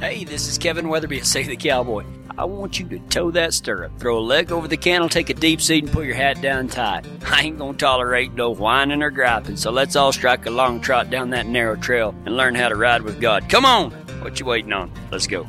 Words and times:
Hey, 0.00 0.24
this 0.24 0.48
is 0.48 0.56
Kevin 0.56 0.88
Weatherby 0.88 1.18
at 1.18 1.26
Save 1.26 1.48
the 1.48 1.56
Cowboy. 1.58 2.06
I 2.38 2.46
want 2.46 2.80
you 2.80 2.88
to 2.88 2.98
toe 3.10 3.30
that 3.32 3.52
stirrup, 3.52 3.98
throw 4.00 4.16
a 4.16 4.18
leg 4.18 4.50
over 4.50 4.66
the 4.66 4.78
cantle, 4.78 5.10
take 5.10 5.28
a 5.28 5.34
deep 5.34 5.60
seat, 5.60 5.84
and 5.84 5.92
put 5.92 6.06
your 6.06 6.14
hat 6.14 6.40
down 6.40 6.68
tight. 6.68 7.04
I 7.26 7.42
ain't 7.42 7.58
gonna 7.58 7.76
tolerate 7.76 8.32
no 8.32 8.50
whining 8.50 9.02
or 9.02 9.10
griping, 9.10 9.58
so 9.58 9.70
let's 9.70 9.96
all 9.96 10.10
strike 10.10 10.46
a 10.46 10.50
long 10.50 10.80
trot 10.80 11.10
down 11.10 11.28
that 11.30 11.44
narrow 11.44 11.76
trail 11.76 12.14
and 12.24 12.34
learn 12.34 12.54
how 12.54 12.70
to 12.70 12.76
ride 12.76 13.02
with 13.02 13.20
God. 13.20 13.50
Come 13.50 13.66
on! 13.66 13.90
What 14.22 14.40
you 14.40 14.46
waiting 14.46 14.72
on? 14.72 14.90
Let's 15.12 15.26
go. 15.26 15.46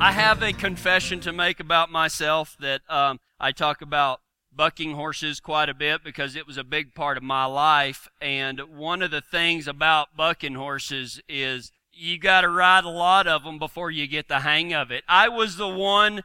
I 0.00 0.10
have 0.10 0.42
a 0.42 0.52
confession 0.52 1.20
to 1.20 1.32
make 1.32 1.60
about 1.60 1.92
myself 1.92 2.56
that 2.58 2.80
um, 2.88 3.20
I 3.38 3.52
talk 3.52 3.82
about 3.82 4.20
bucking 4.52 4.94
horses 4.94 5.38
quite 5.38 5.68
a 5.68 5.74
bit 5.74 6.02
because 6.02 6.34
it 6.34 6.44
was 6.44 6.58
a 6.58 6.64
big 6.64 6.92
part 6.92 7.16
of 7.16 7.22
my 7.22 7.44
life. 7.44 8.08
And 8.20 8.60
one 8.76 9.00
of 9.00 9.12
the 9.12 9.20
things 9.20 9.68
about 9.68 10.16
bucking 10.16 10.54
horses 10.54 11.20
is 11.28 11.70
you 11.96 12.18
got 12.18 12.42
to 12.42 12.48
ride 12.48 12.84
a 12.84 12.88
lot 12.88 13.26
of 13.26 13.44
them 13.44 13.58
before 13.58 13.90
you 13.90 14.06
get 14.06 14.28
the 14.28 14.40
hang 14.40 14.72
of 14.72 14.90
it. 14.90 15.04
I 15.08 15.28
was 15.28 15.56
the 15.56 15.68
one. 15.68 16.22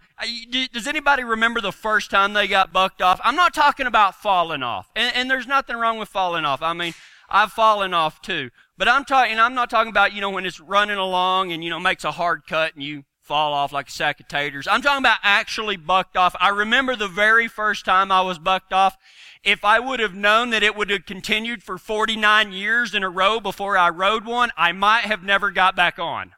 Does 0.74 0.88
anybody 0.88 1.24
remember 1.24 1.62
the 1.62 1.72
first 1.72 2.12
time 2.12 2.34
they 2.34 2.48
got 2.48 2.74
bucked 2.74 3.02
off? 3.02 3.20
I'm 3.24 3.36
not 3.36 3.54
talking 3.54 3.88
about 3.88 4.16
falling 4.16 4.64
off, 4.64 4.90
and, 4.96 5.16
and 5.16 5.32
there's 5.32 5.48
nothing 5.48 5.78
wrong 5.78 6.00
with 6.00 6.10
falling 6.10 6.46
off. 6.46 6.62
I 6.62 6.74
mean, 6.74 6.94
I've 7.30 7.52
fallen 7.52 7.94
off 7.94 8.22
too, 8.22 8.50
but 8.78 8.88
I'm 8.88 9.06
talking. 9.06 9.40
I'm 9.40 9.54
not 9.54 9.70
talking 9.70 9.92
about 9.92 10.14
you 10.14 10.22
know 10.22 10.30
when 10.30 10.46
it's 10.46 10.60
running 10.60 10.98
along 10.98 11.52
and 11.52 11.64
you 11.64 11.70
know 11.70 11.80
makes 11.80 12.04
a 12.04 12.12
hard 12.12 12.48
cut 12.48 12.74
and 12.74 12.84
you 12.84 13.04
fall 13.30 13.54
off 13.54 13.72
like 13.72 13.88
a 13.88 13.92
sack 13.92 14.20
of 14.20 14.28
taters. 14.28 14.68
I'm 14.68 14.82
talking 14.82 15.04
about 15.04 15.20
actually 15.22 15.78
bucked 15.78 16.18
off. 16.18 16.36
I 16.40 16.50
remember 16.50 16.96
the 16.96 17.08
very 17.08 17.48
first 17.48 17.86
time 17.86 18.12
I 18.12 18.22
was 18.22 18.40
bucked 18.40 18.74
off. 18.74 18.98
If 19.44 19.64
I 19.64 19.80
would 19.80 20.00
have 20.00 20.14
known 20.14 20.50
that 20.50 20.64
it 20.64 20.76
would 20.76 20.90
have 20.90 21.06
continued 21.06 21.64
for 21.64 21.78
49 21.78 22.52
years 22.52 22.94
in 22.94 23.04
a 23.04 23.10
row 23.10 23.40
before 23.40 23.78
I 23.78 23.90
rode 23.90 24.26
one, 24.26 24.52
I 24.58 24.74
might 24.74 25.06
have 25.06 25.24
never 25.24 25.50
got 25.50 25.76
back 25.76 25.98
on. 25.98 26.34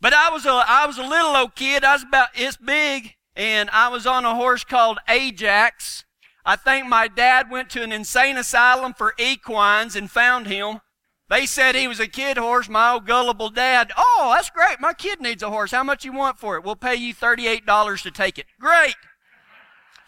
But 0.00 0.12
I 0.12 0.30
was 0.30 0.44
a, 0.44 0.62
I 0.66 0.86
was 0.86 0.98
a 0.98 1.06
little 1.06 1.34
old 1.34 1.54
kid. 1.54 1.84
I 1.84 1.94
was 1.94 2.02
about, 2.02 2.28
it's 2.34 2.56
big. 2.56 3.14
And 3.34 3.70
I 3.70 3.88
was 3.88 4.06
on 4.06 4.24
a 4.24 4.34
horse 4.34 4.64
called 4.64 4.98
Ajax. 5.08 6.04
I 6.44 6.56
think 6.56 6.86
my 6.86 7.08
dad 7.08 7.50
went 7.50 7.70
to 7.70 7.82
an 7.82 7.92
insane 7.92 8.36
asylum 8.36 8.94
for 8.94 9.14
equines 9.18 9.96
and 9.96 10.10
found 10.10 10.46
him. 10.46 10.80
They 11.28 11.44
said 11.44 11.74
he 11.74 11.88
was 11.88 12.00
a 12.00 12.06
kid 12.06 12.38
horse, 12.38 12.68
my 12.68 12.92
old 12.92 13.06
gullible 13.06 13.50
dad. 13.50 13.92
Oh, 13.96 14.32
that's 14.34 14.48
great. 14.50 14.80
My 14.80 14.94
kid 14.94 15.20
needs 15.20 15.42
a 15.42 15.50
horse. 15.50 15.72
How 15.72 15.84
much 15.84 16.04
you 16.04 16.12
want 16.12 16.38
for 16.38 16.56
it? 16.56 16.64
We'll 16.64 16.76
pay 16.76 16.94
you 16.94 17.14
$38 17.14 18.02
to 18.02 18.10
take 18.10 18.38
it. 18.38 18.46
Great. 18.58 18.94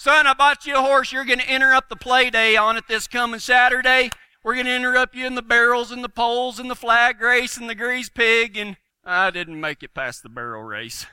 Son, 0.01 0.27
I 0.27 0.33
bought 0.33 0.65
you 0.65 0.77
a 0.77 0.81
horse. 0.81 1.13
You're 1.13 1.27
going 1.27 1.41
to 1.41 1.55
interrupt 1.55 1.91
the 1.91 1.95
play 1.95 2.31
day 2.31 2.57
on 2.57 2.79
it 2.79 2.85
this 2.89 3.07
coming 3.07 3.39
Saturday. 3.39 4.09
We're 4.43 4.55
going 4.55 4.65
to 4.65 4.75
interrupt 4.75 5.15
you 5.15 5.27
in 5.27 5.35
the 5.35 5.43
barrels 5.43 5.91
and 5.91 6.03
the 6.03 6.09
poles 6.09 6.59
and 6.59 6.71
the 6.71 6.75
flag 6.75 7.21
race 7.21 7.59
and 7.59 7.69
the 7.69 7.75
grease 7.75 8.09
pig. 8.09 8.57
And 8.57 8.79
I 9.05 9.31
didn't 9.31 9.61
make 9.61 9.83
it 9.83 9.93
past 9.93 10.23
the 10.23 10.31
barrel 10.31 10.63
race. 10.63 11.05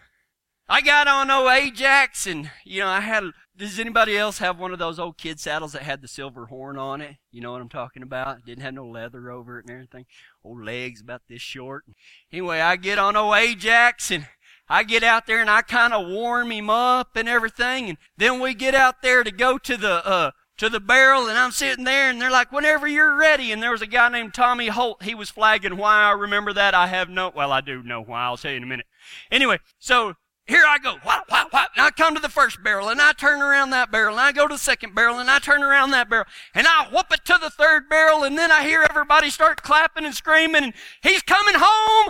I 0.69 0.79
got 0.79 1.09
on 1.09 1.29
old 1.29 1.51
Ajax 1.51 2.25
and, 2.25 2.49
you 2.63 2.79
know, 2.79 2.87
I 2.87 3.01
had, 3.01 3.25
does 3.57 3.77
anybody 3.77 4.17
else 4.17 4.37
have 4.37 4.57
one 4.57 4.71
of 4.71 4.79
those 4.79 4.99
old 4.99 5.17
kid 5.17 5.41
saddles 5.41 5.73
that 5.73 5.81
had 5.81 6.01
the 6.01 6.07
silver 6.07 6.45
horn 6.45 6.77
on 6.77 7.01
it? 7.01 7.17
You 7.29 7.41
know 7.41 7.51
what 7.51 7.61
I'm 7.61 7.67
talking 7.67 8.03
about? 8.03 8.45
Didn't 8.45 8.63
have 8.63 8.73
no 8.73 8.87
leather 8.87 9.29
over 9.29 9.59
it 9.59 9.65
and 9.65 9.73
everything. 9.73 10.05
Old 10.45 10.63
legs 10.63 11.01
about 11.01 11.23
this 11.27 11.41
short. 11.41 11.83
Anyway, 12.31 12.61
I 12.61 12.77
get 12.77 12.99
on 12.99 13.17
old 13.17 13.35
Ajax 13.35 14.11
and 14.11 14.27
I 14.69 14.83
get 14.83 15.03
out 15.03 15.27
there 15.27 15.41
and 15.41 15.49
I 15.49 15.61
kind 15.61 15.93
of 15.93 16.07
warm 16.07 16.51
him 16.51 16.69
up 16.69 17.15
and 17.15 17.29
everything. 17.29 17.89
And 17.89 17.97
then 18.17 18.39
we 18.39 18.53
get 18.53 18.75
out 18.75 19.01
there 19.01 19.23
to 19.23 19.31
go 19.31 19.57
to 19.57 19.77
the, 19.77 20.05
uh, 20.05 20.31
to 20.57 20.69
the 20.69 20.79
barrel 20.79 21.27
and 21.27 21.37
I'm 21.37 21.51
sitting 21.51 21.85
there 21.85 22.09
and 22.09 22.21
they're 22.21 22.31
like, 22.31 22.51
whenever 22.51 22.87
you're 22.87 23.15
ready. 23.15 23.51
And 23.51 23.61
there 23.61 23.71
was 23.71 23.81
a 23.81 23.87
guy 23.87 24.09
named 24.09 24.33
Tommy 24.33 24.67
Holt. 24.67 25.03
He 25.03 25.15
was 25.15 25.29
flagging 25.29 25.77
why 25.77 26.01
I 26.01 26.11
remember 26.11 26.53
that. 26.53 26.73
I 26.73 26.87
have 26.87 27.09
no, 27.09 27.31
well, 27.33 27.51
I 27.51 27.61
do 27.61 27.83
know 27.83 28.01
why. 28.01 28.25
I'll 28.25 28.37
tell 28.37 28.51
you 28.51 28.57
in 28.57 28.63
a 28.63 28.67
minute. 28.67 28.87
Anyway, 29.31 29.59
so 29.79 30.15
here 30.47 30.63
I 30.65 30.77
go. 30.79 30.93
Whop, 31.03 31.25
whop, 31.29 31.51
whop. 31.51 31.71
And 31.75 31.85
I 31.85 31.91
come 31.91 32.15
to 32.15 32.21
the 32.21 32.29
first 32.29 32.63
barrel 32.63 32.87
and 32.87 33.01
I 33.01 33.11
turn 33.11 33.41
around 33.41 33.71
that 33.71 33.91
barrel 33.91 34.13
and 34.13 34.21
I 34.21 34.31
go 34.31 34.47
to 34.47 34.53
the 34.53 34.59
second 34.59 34.95
barrel 34.95 35.19
and 35.19 35.29
I 35.29 35.39
turn 35.39 35.61
around 35.61 35.91
that 35.91 36.09
barrel 36.09 36.25
and 36.55 36.65
I 36.65 36.87
whoop 36.89 37.07
it 37.11 37.25
to 37.25 37.37
the 37.39 37.49
third 37.49 37.89
barrel 37.89 38.23
and 38.23 38.37
then 38.37 38.49
I 38.49 38.63
hear 38.63 38.85
everybody 38.89 39.29
start 39.29 39.61
clapping 39.61 40.05
and 40.05 40.15
screaming 40.15 40.63
and 40.63 40.73
he's 41.01 41.21
coming 41.21 41.55
home. 41.57 42.06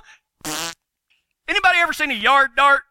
A 2.12 2.16
yard 2.16 2.51
dart? 2.56 2.84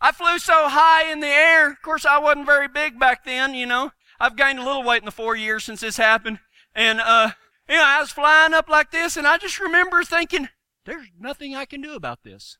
I 0.00 0.12
flew 0.12 0.38
so 0.38 0.68
high 0.68 1.10
in 1.10 1.20
the 1.20 1.26
air. 1.26 1.70
Of 1.70 1.82
course, 1.82 2.04
I 2.04 2.18
wasn't 2.18 2.46
very 2.46 2.68
big 2.68 2.98
back 2.98 3.24
then, 3.24 3.54
you 3.54 3.66
know. 3.66 3.92
I've 4.20 4.36
gained 4.36 4.58
a 4.58 4.64
little 4.64 4.82
weight 4.82 5.02
in 5.02 5.06
the 5.06 5.10
four 5.10 5.36
years 5.36 5.64
since 5.64 5.80
this 5.80 5.96
happened. 5.96 6.38
And, 6.74 7.00
uh, 7.00 7.30
you 7.68 7.76
know, 7.76 7.84
I 7.84 8.00
was 8.00 8.10
flying 8.10 8.54
up 8.54 8.68
like 8.68 8.90
this, 8.90 9.16
and 9.16 9.26
I 9.26 9.38
just 9.38 9.58
remember 9.58 10.04
thinking, 10.04 10.48
there's 10.84 11.06
nothing 11.18 11.54
I 11.54 11.64
can 11.64 11.80
do 11.80 11.94
about 11.94 12.22
this. 12.22 12.58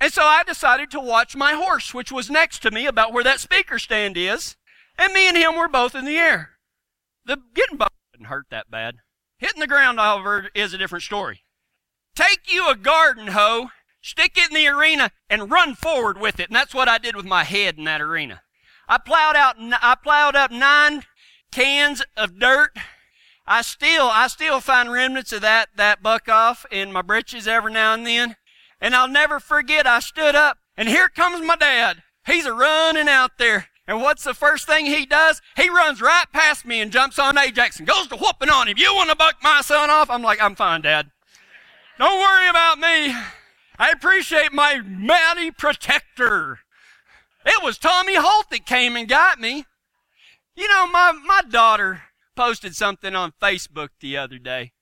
And 0.00 0.12
so 0.12 0.22
I 0.22 0.42
decided 0.42 0.90
to 0.90 1.00
watch 1.00 1.36
my 1.36 1.52
horse, 1.52 1.94
which 1.94 2.12
was 2.12 2.30
next 2.30 2.60
to 2.62 2.70
me 2.70 2.86
about 2.86 3.12
where 3.12 3.24
that 3.24 3.40
speaker 3.40 3.78
stand 3.78 4.16
is. 4.16 4.56
And 4.98 5.12
me 5.12 5.28
and 5.28 5.36
him 5.36 5.56
were 5.56 5.68
both 5.68 5.94
in 5.94 6.04
the 6.04 6.18
air. 6.18 6.58
The 7.24 7.38
getting 7.54 7.78
bumped 7.78 7.96
didn't 8.12 8.26
hurt 8.26 8.46
that 8.50 8.70
bad. 8.70 8.96
Hitting 9.38 9.60
the 9.60 9.66
ground, 9.66 9.98
however, 9.98 10.50
is 10.54 10.72
a 10.72 10.78
different 10.78 11.04
story. 11.04 11.42
Take 12.14 12.52
you 12.52 12.68
a 12.68 12.76
garden 12.76 13.28
hoe, 13.28 13.70
stick 14.06 14.32
it 14.36 14.50
in 14.50 14.54
the 14.54 14.68
arena, 14.68 15.10
and 15.28 15.50
run 15.50 15.74
forward 15.74 16.18
with 16.18 16.38
it. 16.40 16.48
And 16.48 16.56
that's 16.56 16.74
what 16.74 16.88
I 16.88 16.98
did 16.98 17.16
with 17.16 17.26
my 17.26 17.44
head 17.44 17.76
in 17.76 17.84
that 17.84 18.00
arena. 18.00 18.42
I 18.88 18.98
plowed 18.98 19.36
out, 19.36 19.56
I 19.58 19.96
plowed 20.02 20.36
up 20.36 20.50
nine 20.50 21.02
cans 21.50 22.02
of 22.16 22.38
dirt. 22.38 22.70
I 23.46 23.62
still, 23.62 24.08
I 24.08 24.28
still 24.28 24.60
find 24.60 24.90
remnants 24.90 25.32
of 25.32 25.42
that, 25.42 25.70
that 25.76 26.02
buck 26.02 26.28
off 26.28 26.66
in 26.70 26.92
my 26.92 27.02
britches 27.02 27.46
every 27.46 27.72
now 27.72 27.94
and 27.94 28.06
then. 28.06 28.36
And 28.80 28.94
I'll 28.94 29.08
never 29.08 29.40
forget, 29.40 29.86
I 29.86 30.00
stood 30.00 30.34
up, 30.34 30.58
and 30.76 30.88
here 30.88 31.08
comes 31.08 31.44
my 31.44 31.56
dad. 31.56 32.02
He's 32.26 32.46
a 32.46 32.52
running 32.52 33.08
out 33.08 33.38
there. 33.38 33.68
And 33.88 34.02
what's 34.02 34.24
the 34.24 34.34
first 34.34 34.66
thing 34.66 34.86
he 34.86 35.06
does? 35.06 35.40
He 35.56 35.68
runs 35.68 36.02
right 36.02 36.26
past 36.32 36.66
me 36.66 36.80
and 36.80 36.90
jumps 36.90 37.20
on 37.20 37.38
Ajax 37.38 37.78
and 37.78 37.86
goes 37.86 38.08
to 38.08 38.16
whooping 38.16 38.50
on 38.50 38.66
him. 38.66 38.76
You 38.78 38.92
want 38.94 39.10
to 39.10 39.16
buck 39.16 39.36
my 39.42 39.60
son 39.62 39.90
off? 39.90 40.10
I'm 40.10 40.22
like, 40.22 40.42
I'm 40.42 40.56
fine, 40.56 40.80
Dad. 40.80 41.10
Don't 41.98 42.20
worry 42.20 42.48
about 42.48 42.78
me. 42.78 43.14
I 43.78 43.90
appreciate 43.90 44.52
my 44.52 44.80
mighty 44.80 45.50
protector. 45.50 46.60
It 47.44 47.62
was 47.62 47.78
Tommy 47.78 48.16
Holt 48.16 48.50
that 48.50 48.66
came 48.66 48.96
and 48.96 49.08
got 49.08 49.40
me. 49.40 49.64
You 50.54 50.68
know, 50.68 50.86
my, 50.86 51.12
my 51.12 51.42
daughter 51.48 52.02
posted 52.34 52.74
something 52.74 53.14
on 53.14 53.32
Facebook 53.40 53.90
the 54.00 54.16
other 54.16 54.38
day. 54.38 54.72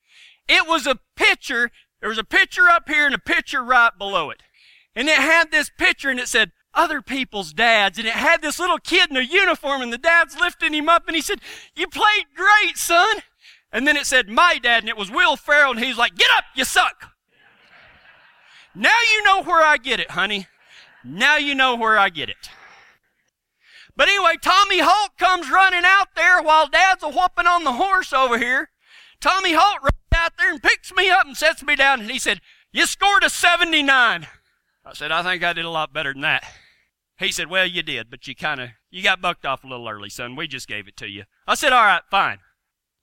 It 0.48 0.66
was 0.66 0.86
a 0.86 0.98
picture. 1.16 1.70
There 2.00 2.08
was 2.08 2.18
a 2.18 2.24
picture 2.24 2.68
up 2.68 2.88
here 2.88 3.06
and 3.06 3.14
a 3.14 3.18
picture 3.18 3.62
right 3.62 3.90
below 3.96 4.30
it. 4.30 4.42
And 4.94 5.08
it 5.08 5.16
had 5.16 5.50
this 5.50 5.70
picture 5.70 6.10
and 6.10 6.20
it 6.20 6.28
said, 6.28 6.52
other 6.72 7.00
people's 7.00 7.52
dads. 7.52 7.98
And 7.98 8.06
it 8.06 8.14
had 8.14 8.42
this 8.42 8.58
little 8.58 8.78
kid 8.78 9.10
in 9.10 9.16
a 9.16 9.22
uniform 9.22 9.82
and 9.82 9.92
the 9.92 9.98
dad's 9.98 10.38
lifting 10.38 10.72
him 10.72 10.88
up 10.88 11.04
and 11.06 11.16
he 11.16 11.22
said, 11.22 11.40
you 11.74 11.86
played 11.86 12.26
great, 12.34 12.76
son. 12.76 13.22
And 13.74 13.88
then 13.88 13.96
it 13.96 14.06
said 14.06 14.28
my 14.28 14.58
dad, 14.62 14.84
and 14.84 14.88
it 14.88 14.96
was 14.96 15.10
Will 15.10 15.34
Ferrell, 15.34 15.72
and 15.72 15.80
he's 15.80 15.98
like, 15.98 16.14
Get 16.14 16.30
up, 16.36 16.44
you 16.54 16.64
suck. 16.64 17.10
Now 18.74 18.98
you 19.12 19.22
know 19.22 19.42
where 19.42 19.64
I 19.64 19.76
get 19.76 20.00
it, 20.00 20.10
honey. 20.10 20.48
Now 21.04 21.36
you 21.36 21.54
know 21.54 21.76
where 21.76 21.98
I 21.98 22.08
get 22.08 22.28
it. 22.28 22.50
But 23.96 24.08
anyway, 24.08 24.34
Tommy 24.42 24.80
Holt 24.80 25.16
comes 25.18 25.50
running 25.50 25.84
out 25.84 26.08
there 26.16 26.42
while 26.42 26.66
Dad's 26.66 27.04
a 27.04 27.08
whooping 27.08 27.46
on 27.46 27.62
the 27.62 27.72
horse 27.72 28.12
over 28.12 28.38
here. 28.38 28.70
Tommy 29.20 29.52
Holt 29.52 29.82
runs 29.82 29.92
out 30.14 30.32
there 30.36 30.50
and 30.50 30.62
picks 30.62 30.92
me 30.94 31.10
up 31.10 31.26
and 31.26 31.36
sets 31.36 31.62
me 31.62 31.76
down, 31.76 32.00
and 32.00 32.10
he 32.10 32.18
said, 32.18 32.40
You 32.72 32.86
scored 32.86 33.22
a 33.22 33.30
79. 33.30 34.26
I 34.86 34.92
said, 34.92 35.12
I 35.12 35.22
think 35.22 35.44
I 35.44 35.52
did 35.52 35.64
a 35.64 35.70
lot 35.70 35.92
better 35.92 36.12
than 36.12 36.22
that. 36.22 36.44
He 37.18 37.30
said, 37.30 37.48
Well, 37.48 37.66
you 37.66 37.82
did, 37.82 38.10
but 38.10 38.26
you 38.26 38.34
kind 38.34 38.60
of 38.60 38.70
you 38.90 39.02
got 39.02 39.20
bucked 39.20 39.46
off 39.46 39.62
a 39.62 39.68
little 39.68 39.88
early, 39.88 40.10
son. 40.10 40.34
We 40.34 40.48
just 40.48 40.66
gave 40.66 40.88
it 40.88 40.96
to 40.98 41.08
you. 41.08 41.24
I 41.46 41.54
said, 41.54 41.72
All 41.72 41.84
right, 41.84 42.02
fine. 42.10 42.38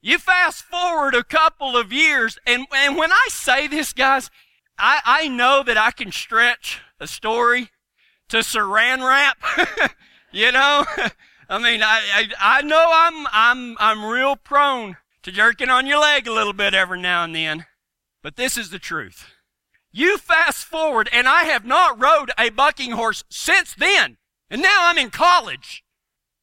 You 0.01 0.17
fast 0.17 0.63
forward 0.63 1.15
a 1.15 1.23
couple 1.23 1.77
of 1.77 1.93
years, 1.93 2.37
and, 2.45 2.65
and 2.75 2.97
when 2.97 3.11
I 3.11 3.27
say 3.29 3.67
this, 3.67 3.93
guys, 3.93 4.31
I, 4.81 5.01
I 5.05 5.27
know 5.27 5.63
that 5.63 5.77
I 5.77 5.91
can 5.91 6.11
stretch 6.11 6.81
a 6.99 7.07
story 7.07 7.69
to 8.29 8.37
saran 8.37 9.07
wrap. 9.07 9.37
you 10.31 10.51
know? 10.51 10.85
I 11.49 11.57
mean, 11.59 11.83
I, 11.83 12.01
I, 12.13 12.59
I 12.59 12.61
know 12.61 12.89
I'm, 12.91 13.27
I'm, 13.31 13.77
I'm 13.79 14.05
real 14.05 14.35
prone 14.35 14.97
to 15.23 15.31
jerking 15.31 15.69
on 15.69 15.85
your 15.85 15.99
leg 15.99 16.27
a 16.27 16.33
little 16.33 16.53
bit 16.53 16.73
every 16.73 16.99
now 16.99 17.23
and 17.23 17.35
then. 17.35 17.65
But 18.23 18.37
this 18.37 18.57
is 18.57 18.69
the 18.69 18.79
truth. 18.79 19.27
You 19.91 20.17
fast 20.17 20.65
forward, 20.65 21.09
and 21.11 21.27
I 21.27 21.43
have 21.43 21.65
not 21.65 22.01
rode 22.01 22.31
a 22.39 22.49
bucking 22.49 22.91
horse 22.91 23.23
since 23.29 23.75
then. 23.75 24.17
And 24.49 24.61
now 24.61 24.87
I'm 24.87 24.97
in 24.97 25.09
college. 25.09 25.83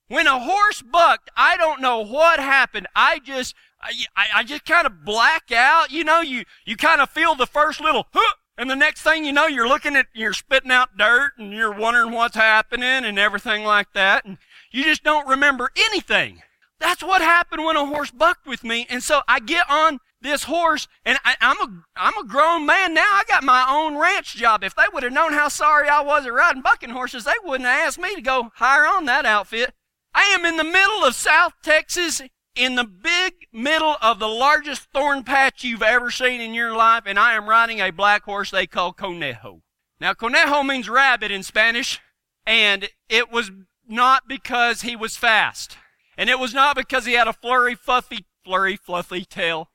When 0.08 0.26
a 0.26 0.38
horse 0.38 0.82
bucked, 0.82 1.30
I 1.36 1.56
don't 1.56 1.80
know 1.80 2.00
what 2.00 2.40
happened. 2.40 2.86
I 2.94 3.18
just, 3.18 3.54
I, 3.80 3.92
I 4.34 4.44
just 4.44 4.64
kind 4.64 4.86
of 4.86 5.04
black 5.04 5.52
out. 5.52 5.90
You 5.90 6.04
know, 6.04 6.20
you, 6.20 6.44
you 6.64 6.76
kind 6.76 7.00
of 7.00 7.10
feel 7.10 7.34
the 7.34 7.46
first 7.46 7.80
little, 7.80 8.06
huh, 8.12 8.34
and 8.58 8.68
the 8.68 8.74
next 8.74 9.02
thing 9.02 9.24
you 9.24 9.32
know, 9.32 9.46
you're 9.46 9.68
looking 9.68 9.94
at, 9.94 10.06
you're 10.12 10.32
spitting 10.32 10.72
out 10.72 10.98
dirt 10.98 11.32
and 11.38 11.52
you're 11.52 11.72
wondering 11.72 12.12
what's 12.12 12.34
happening 12.34 13.04
and 13.04 13.18
everything 13.18 13.62
like 13.62 13.92
that. 13.94 14.24
And 14.24 14.36
you 14.72 14.82
just 14.82 15.04
don't 15.04 15.28
remember 15.28 15.70
anything. 15.76 16.42
That's 16.80 17.02
what 17.02 17.22
happened 17.22 17.64
when 17.64 17.76
a 17.76 17.86
horse 17.86 18.10
bucked 18.10 18.46
with 18.46 18.64
me. 18.64 18.86
And 18.90 19.02
so 19.02 19.20
I 19.28 19.38
get 19.38 19.70
on 19.70 20.00
this 20.20 20.44
horse, 20.44 20.88
and 21.04 21.18
I, 21.24 21.36
am 21.40 21.56
a 21.60 21.82
I'm 21.96 22.18
a 22.18 22.26
grown 22.26 22.66
man 22.66 22.94
now. 22.94 23.06
I 23.06 23.22
got 23.28 23.44
my 23.44 23.64
own 23.68 23.96
ranch 23.96 24.34
job. 24.34 24.64
If 24.64 24.74
they 24.74 24.84
would 24.92 25.04
have 25.04 25.12
known 25.12 25.32
how 25.32 25.46
sorry 25.46 25.88
I 25.88 26.00
was 26.00 26.26
at 26.26 26.32
riding 26.32 26.62
bucking 26.62 26.90
horses, 26.90 27.24
they 27.24 27.32
wouldn't 27.44 27.68
have 27.68 27.86
asked 27.86 28.00
me 28.00 28.16
to 28.16 28.20
go 28.20 28.50
hire 28.56 28.84
on 28.84 29.04
that 29.04 29.24
outfit. 29.24 29.74
I 30.14 30.24
am 30.24 30.44
in 30.44 30.56
the 30.56 30.64
middle 30.64 31.04
of 31.04 31.14
South 31.14 31.52
Texas, 31.62 32.20
in 32.58 32.74
the 32.74 32.84
big 32.84 33.34
middle 33.52 33.96
of 34.02 34.18
the 34.18 34.28
largest 34.28 34.88
thorn 34.92 35.22
patch 35.22 35.62
you've 35.62 35.82
ever 35.82 36.10
seen 36.10 36.40
in 36.40 36.54
your 36.54 36.74
life, 36.74 37.04
and 37.06 37.18
I 37.18 37.34
am 37.34 37.48
riding 37.48 37.80
a 37.80 37.90
black 37.90 38.24
horse 38.24 38.50
they 38.50 38.66
call 38.66 38.92
conejo. 38.92 39.62
Now, 40.00 40.12
conejo 40.12 40.64
means 40.64 40.88
rabbit 40.88 41.30
in 41.30 41.44
Spanish, 41.44 42.00
and 42.44 42.88
it 43.08 43.30
was 43.30 43.52
not 43.86 44.24
because 44.26 44.82
he 44.82 44.96
was 44.96 45.16
fast. 45.16 45.76
And 46.16 46.28
it 46.28 46.40
was 46.40 46.52
not 46.52 46.74
because 46.74 47.06
he 47.06 47.12
had 47.12 47.28
a 47.28 47.32
flurry, 47.32 47.76
fluffy, 47.76 48.26
flurry, 48.44 48.76
fluffy 48.76 49.24
tail. 49.24 49.70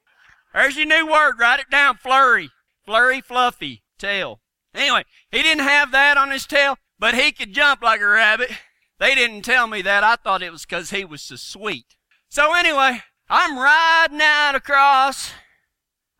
There's 0.53 0.75
your 0.75 0.85
new 0.85 1.09
word. 1.09 1.39
Write 1.39 1.61
it 1.61 1.69
down. 1.69 1.95
Flurry. 1.95 2.49
Flurry, 2.85 3.21
fluffy 3.21 3.81
tail. 3.97 4.41
Anyway, 4.75 5.03
he 5.31 5.41
didn't 5.41 5.63
have 5.63 5.91
that 5.91 6.17
on 6.17 6.31
his 6.31 6.45
tail, 6.45 6.77
but 6.99 7.15
he 7.15 7.31
could 7.31 7.53
jump 7.53 7.81
like 7.81 8.01
a 8.01 8.07
rabbit. 8.07 8.51
They 8.99 9.15
didn't 9.15 9.43
tell 9.43 9.67
me 9.67 9.81
that. 9.83 10.03
I 10.03 10.17
thought 10.17 10.43
it 10.43 10.51
was 10.51 10.65
because 10.65 10.89
he 10.89 11.05
was 11.05 11.21
so 11.21 11.37
sweet. 11.37 11.95
So 12.33 12.55
anyway, 12.55 12.99
I'm 13.29 13.59
riding 13.59 14.19
out 14.19 14.55
across. 14.55 15.33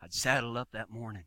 I'd 0.00 0.14
saddled 0.14 0.56
up 0.56 0.68
that 0.72 0.88
morning. 0.88 1.24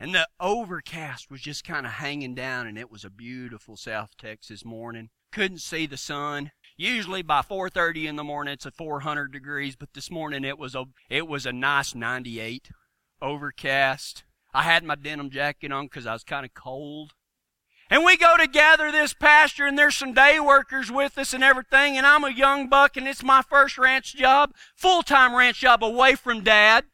And 0.00 0.14
the 0.14 0.26
overcast 0.40 1.30
was 1.30 1.42
just 1.42 1.62
kind 1.62 1.84
of 1.84 1.92
hanging 1.92 2.34
down, 2.34 2.66
and 2.66 2.78
it 2.78 2.90
was 2.90 3.04
a 3.04 3.10
beautiful 3.10 3.76
South 3.76 4.16
Texas 4.16 4.64
morning. 4.64 5.10
Couldn't 5.30 5.58
see 5.58 5.84
the 5.84 5.98
sun. 5.98 6.52
Usually 6.78 7.20
by 7.20 7.42
4:30 7.42 8.06
in 8.06 8.16
the 8.16 8.24
morning 8.24 8.54
it's 8.54 8.64
a 8.64 8.70
400 8.70 9.30
degrees, 9.30 9.76
but 9.76 9.92
this 9.92 10.10
morning 10.10 10.42
it 10.42 10.56
was 10.56 10.74
a 10.74 10.86
it 11.10 11.28
was 11.28 11.44
a 11.44 11.52
nice 11.52 11.94
98, 11.94 12.70
overcast. 13.20 14.24
I 14.54 14.62
had 14.62 14.84
my 14.84 14.94
denim 14.94 15.28
jacket 15.28 15.70
on 15.70 15.84
because 15.84 16.06
I 16.06 16.14
was 16.14 16.24
kind 16.24 16.46
of 16.46 16.54
cold. 16.54 17.12
And 17.94 18.04
we 18.04 18.16
go 18.16 18.36
to 18.36 18.48
gather 18.48 18.90
this 18.90 19.14
pasture, 19.14 19.66
and 19.66 19.78
there's 19.78 19.94
some 19.94 20.14
day 20.14 20.40
workers 20.40 20.90
with 20.90 21.16
us 21.16 21.32
and 21.32 21.44
everything. 21.44 21.96
And 21.96 22.04
I'm 22.04 22.24
a 22.24 22.30
young 22.32 22.68
buck, 22.68 22.96
and 22.96 23.06
it's 23.06 23.22
my 23.22 23.40
first 23.40 23.78
ranch 23.78 24.16
job, 24.16 24.50
full 24.74 25.04
time 25.04 25.32
ranch 25.32 25.60
job 25.60 25.84
away 25.84 26.16
from 26.16 26.42
dad. 26.42 26.86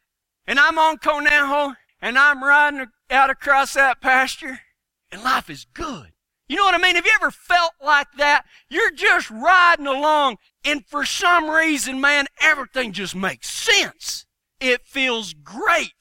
And 0.45 0.59
I'm 0.59 0.77
on 0.77 0.99
Conejo, 0.99 1.73
and 2.03 2.19
I'm 2.19 2.43
riding 2.43 2.85
out 3.09 3.31
across 3.31 3.73
that 3.73 3.99
pasture, 3.99 4.59
and 5.11 5.23
life 5.23 5.49
is 5.49 5.65
good. 5.73 6.11
You 6.47 6.57
know 6.57 6.65
what 6.65 6.75
I 6.75 6.77
mean? 6.77 6.93
Have 6.93 7.05
you 7.07 7.13
ever 7.19 7.31
felt 7.31 7.73
like 7.83 8.13
that? 8.19 8.45
You're 8.69 8.91
just 8.91 9.31
riding 9.31 9.87
along, 9.87 10.37
and 10.63 10.85
for 10.85 11.03
some 11.03 11.49
reason, 11.49 11.99
man, 11.99 12.27
everything 12.39 12.91
just 12.93 13.15
makes 13.15 13.49
sense. 13.49 14.27
It 14.59 14.85
feels 14.85 15.33
great. 15.33 16.00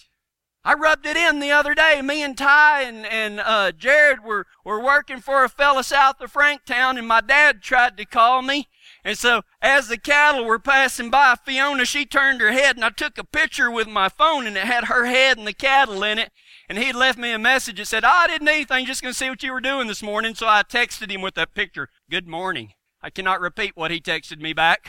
I 0.62 0.74
rubbed 0.74 1.06
it 1.06 1.16
in 1.16 1.40
the 1.40 1.50
other 1.50 1.74
day. 1.74 2.02
Me 2.02 2.22
and 2.22 2.36
Ty 2.36 2.82
and, 2.82 3.06
and 3.06 3.40
uh, 3.40 3.72
Jared 3.72 4.22
were, 4.22 4.46
were 4.64 4.82
working 4.82 5.20
for 5.20 5.42
a 5.42 5.48
fella 5.48 5.82
south 5.82 6.20
of 6.20 6.32
Franktown, 6.32 6.98
and 6.98 7.08
my 7.08 7.20
dad 7.20 7.62
tried 7.62 7.96
to 7.96 8.04
call 8.04 8.42
me. 8.42 8.68
And 9.02 9.16
so, 9.16 9.42
as 9.62 9.88
the 9.88 9.96
cattle 9.96 10.44
were 10.44 10.58
passing 10.58 11.08
by, 11.08 11.34
Fiona, 11.42 11.86
she 11.86 12.04
turned 12.04 12.42
her 12.42 12.52
head, 12.52 12.76
and 12.76 12.84
I 12.84 12.90
took 12.90 13.16
a 13.16 13.24
picture 13.24 13.70
with 13.70 13.88
my 13.88 14.10
phone, 14.10 14.46
and 14.46 14.56
it 14.56 14.64
had 14.64 14.84
her 14.84 15.06
head 15.06 15.38
and 15.38 15.46
the 15.46 15.54
cattle 15.54 16.02
in 16.02 16.18
it 16.18 16.30
and 16.70 16.78
he 16.78 16.92
left 16.92 17.18
me 17.18 17.32
a 17.32 17.38
message 17.38 17.78
that 17.78 17.86
said, 17.86 18.04
oh, 18.04 18.08
I 18.08 18.28
didn't 18.28 18.46
anything, 18.46 18.86
just 18.86 19.02
going 19.02 19.12
to 19.12 19.18
see 19.18 19.28
what 19.28 19.42
you 19.42 19.52
were 19.52 19.60
doing 19.60 19.88
this 19.88 20.04
morning. 20.04 20.36
So 20.36 20.46
I 20.46 20.62
texted 20.62 21.10
him 21.10 21.20
with 21.20 21.34
that 21.34 21.52
picture. 21.52 21.88
Good 22.08 22.28
morning. 22.28 22.74
I 23.02 23.10
cannot 23.10 23.40
repeat 23.40 23.72
what 23.74 23.90
he 23.90 24.00
texted 24.00 24.40
me 24.40 24.52
back. 24.52 24.88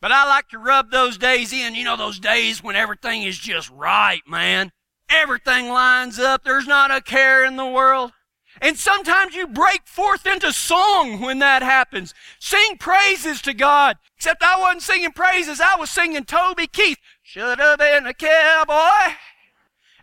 But 0.00 0.12
I 0.12 0.28
like 0.28 0.48
to 0.50 0.58
rub 0.58 0.92
those 0.92 1.18
days 1.18 1.52
in. 1.52 1.74
You 1.74 1.82
know, 1.82 1.96
those 1.96 2.20
days 2.20 2.62
when 2.62 2.76
everything 2.76 3.24
is 3.24 3.36
just 3.36 3.68
right, 3.70 4.22
man. 4.28 4.70
Everything 5.08 5.68
lines 5.68 6.18
up. 6.18 6.44
There's 6.44 6.66
not 6.66 6.90
a 6.90 7.00
care 7.00 7.44
in 7.44 7.56
the 7.56 7.66
world. 7.66 8.12
And 8.60 8.76
sometimes 8.76 9.34
you 9.34 9.46
break 9.46 9.86
forth 9.86 10.26
into 10.26 10.52
song 10.52 11.20
when 11.20 11.38
that 11.38 11.62
happens. 11.62 12.12
Sing 12.40 12.76
praises 12.78 13.40
to 13.42 13.54
God. 13.54 13.96
Except 14.16 14.42
I 14.42 14.58
wasn't 14.58 14.82
singing 14.82 15.12
praises. 15.12 15.60
I 15.60 15.76
was 15.76 15.90
singing 15.90 16.24
Toby 16.24 16.66
Keith. 16.66 16.98
Should 17.22 17.60
have 17.60 17.78
been 17.78 18.06
a 18.06 18.14
cowboy. 18.14 19.14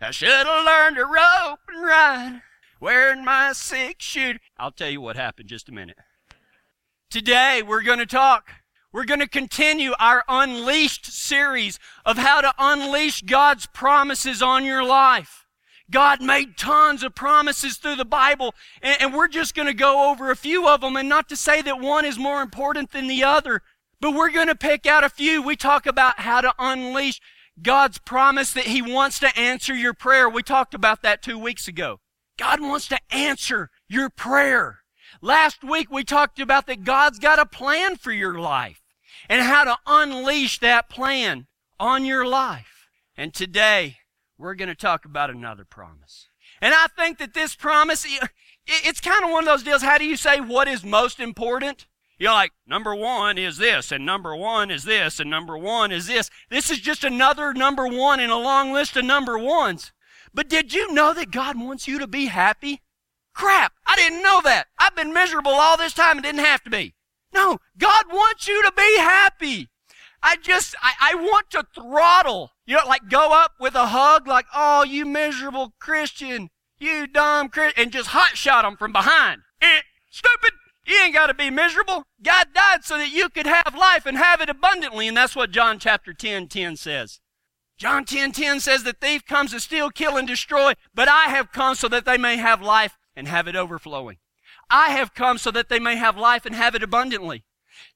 I 0.00 0.10
should 0.10 0.28
have 0.28 0.64
learned 0.64 0.96
to 0.96 1.04
rope 1.04 1.60
and 1.68 1.82
ride 1.82 2.42
wearing 2.80 3.24
my 3.24 3.52
six 3.52 4.04
shooter. 4.04 4.40
I'll 4.58 4.70
tell 4.70 4.90
you 4.90 5.00
what 5.00 5.16
happened 5.16 5.48
just 5.48 5.68
a 5.68 5.72
minute. 5.72 5.98
Today 7.10 7.62
we're 7.62 7.82
going 7.82 7.98
to 7.98 8.06
talk. 8.06 8.50
We're 8.96 9.04
going 9.04 9.20
to 9.20 9.28
continue 9.28 9.92
our 10.00 10.24
Unleashed 10.26 11.04
series 11.04 11.78
of 12.06 12.16
how 12.16 12.40
to 12.40 12.54
unleash 12.58 13.20
God's 13.20 13.66
promises 13.66 14.40
on 14.40 14.64
your 14.64 14.82
life. 14.82 15.44
God 15.90 16.22
made 16.22 16.56
tons 16.56 17.02
of 17.02 17.14
promises 17.14 17.76
through 17.76 17.96
the 17.96 18.06
Bible, 18.06 18.54
and, 18.80 19.02
and 19.02 19.12
we're 19.12 19.28
just 19.28 19.54
going 19.54 19.68
to 19.68 19.74
go 19.74 20.10
over 20.10 20.30
a 20.30 20.34
few 20.34 20.66
of 20.66 20.80
them, 20.80 20.96
and 20.96 21.10
not 21.10 21.28
to 21.28 21.36
say 21.36 21.60
that 21.60 21.78
one 21.78 22.06
is 22.06 22.18
more 22.18 22.40
important 22.40 22.92
than 22.92 23.06
the 23.06 23.22
other, 23.22 23.60
but 24.00 24.14
we're 24.14 24.30
going 24.30 24.46
to 24.46 24.54
pick 24.54 24.86
out 24.86 25.04
a 25.04 25.10
few. 25.10 25.42
We 25.42 25.56
talk 25.56 25.84
about 25.84 26.20
how 26.20 26.40
to 26.40 26.54
unleash 26.58 27.20
God's 27.60 27.98
promise 27.98 28.54
that 28.54 28.64
He 28.64 28.80
wants 28.80 29.20
to 29.20 29.38
answer 29.38 29.74
your 29.74 29.92
prayer. 29.92 30.26
We 30.26 30.42
talked 30.42 30.72
about 30.72 31.02
that 31.02 31.20
two 31.20 31.38
weeks 31.38 31.68
ago. 31.68 32.00
God 32.38 32.62
wants 32.62 32.88
to 32.88 32.98
answer 33.10 33.68
your 33.90 34.08
prayer. 34.08 34.78
Last 35.20 35.62
week 35.62 35.90
we 35.90 36.02
talked 36.02 36.40
about 36.40 36.66
that 36.66 36.84
God's 36.84 37.18
got 37.18 37.38
a 37.38 37.44
plan 37.44 37.96
for 37.96 38.10
your 38.10 38.40
life 38.40 38.80
and 39.28 39.42
how 39.42 39.64
to 39.64 39.76
unleash 39.86 40.58
that 40.60 40.88
plan 40.88 41.46
on 41.78 42.04
your 42.04 42.26
life. 42.26 42.88
And 43.16 43.32
today 43.34 43.98
we're 44.38 44.54
going 44.54 44.68
to 44.68 44.74
talk 44.74 45.04
about 45.04 45.30
another 45.30 45.64
promise. 45.64 46.28
And 46.60 46.74
I 46.74 46.86
think 46.96 47.18
that 47.18 47.34
this 47.34 47.54
promise, 47.54 48.06
it's 48.66 49.00
kind 49.00 49.24
of 49.24 49.30
one 49.30 49.44
of 49.44 49.46
those 49.46 49.62
deals. 49.62 49.82
How 49.82 49.98
do 49.98 50.04
you 50.04 50.16
say 50.16 50.40
what 50.40 50.68
is 50.68 50.84
most 50.84 51.20
important? 51.20 51.86
You're 52.18 52.32
like, 52.32 52.52
number 52.66 52.94
one 52.94 53.36
is 53.36 53.58
this, 53.58 53.92
and 53.92 54.06
number 54.06 54.34
one 54.34 54.70
is 54.70 54.84
this, 54.84 55.20
and 55.20 55.28
number 55.28 55.58
one 55.58 55.92
is 55.92 56.06
this. 56.06 56.30
This 56.48 56.70
is 56.70 56.80
just 56.80 57.04
another 57.04 57.52
number 57.52 57.86
one 57.86 58.20
in 58.20 58.30
a 58.30 58.38
long 58.38 58.72
list 58.72 58.96
of 58.96 59.04
number 59.04 59.38
ones. 59.38 59.92
But 60.32 60.48
did 60.48 60.72
you 60.72 60.92
know 60.92 61.12
that 61.12 61.30
God 61.30 61.58
wants 61.58 61.86
you 61.86 61.98
to 61.98 62.06
be 62.06 62.26
happy? 62.26 62.80
Crap, 63.34 63.74
I 63.86 63.96
didn't 63.96 64.22
know 64.22 64.40
that. 64.44 64.68
I've 64.78 64.96
been 64.96 65.12
miserable 65.12 65.52
all 65.52 65.76
this 65.76 65.92
time 65.92 66.16
and 66.16 66.22
didn't 66.22 66.40
have 66.40 66.62
to 66.64 66.70
be. 66.70 66.94
No, 67.36 67.58
God 67.76 68.04
wants 68.10 68.48
you 68.48 68.62
to 68.62 68.72
be 68.74 68.96
happy. 68.96 69.68
I 70.22 70.36
just, 70.36 70.74
I, 70.82 70.94
I 71.12 71.14
want 71.16 71.50
to 71.50 71.66
throttle, 71.74 72.52
you 72.64 72.76
know, 72.76 72.86
like 72.86 73.10
go 73.10 73.38
up 73.38 73.52
with 73.60 73.74
a 73.74 73.88
hug, 73.88 74.26
like, 74.26 74.46
oh, 74.54 74.84
you 74.84 75.04
miserable 75.04 75.74
Christian, 75.78 76.48
you 76.78 77.06
dumb 77.06 77.50
Christian, 77.50 77.84
and 77.84 77.92
just 77.92 78.08
hot 78.08 78.38
shot 78.38 78.62
them 78.62 78.78
from 78.78 78.90
behind. 78.90 79.42
Eh, 79.60 79.82
stupid, 80.10 80.52
you 80.86 80.98
ain't 80.98 81.12
got 81.12 81.26
to 81.26 81.34
be 81.34 81.50
miserable. 81.50 82.04
God 82.22 82.46
died 82.54 82.84
so 82.84 82.96
that 82.96 83.12
you 83.12 83.28
could 83.28 83.46
have 83.46 83.74
life 83.78 84.06
and 84.06 84.16
have 84.16 84.40
it 84.40 84.48
abundantly. 84.48 85.06
And 85.06 85.14
that's 85.14 85.36
what 85.36 85.50
John 85.50 85.78
chapter 85.78 86.14
10, 86.14 86.48
10 86.48 86.76
says. 86.76 87.20
John 87.76 88.06
10, 88.06 88.32
10 88.32 88.60
says 88.60 88.82
the 88.82 88.94
thief 88.94 89.26
comes 89.26 89.50
to 89.50 89.60
steal, 89.60 89.90
kill, 89.90 90.16
and 90.16 90.26
destroy, 90.26 90.72
but 90.94 91.06
I 91.06 91.24
have 91.24 91.52
come 91.52 91.74
so 91.74 91.86
that 91.88 92.06
they 92.06 92.16
may 92.16 92.38
have 92.38 92.62
life 92.62 92.96
and 93.14 93.28
have 93.28 93.46
it 93.46 93.56
overflowing. 93.56 94.16
I 94.70 94.90
have 94.90 95.14
come 95.14 95.38
so 95.38 95.50
that 95.52 95.68
they 95.68 95.78
may 95.78 95.96
have 95.96 96.16
life 96.16 96.44
and 96.46 96.54
have 96.54 96.74
it 96.74 96.82
abundantly. 96.82 97.44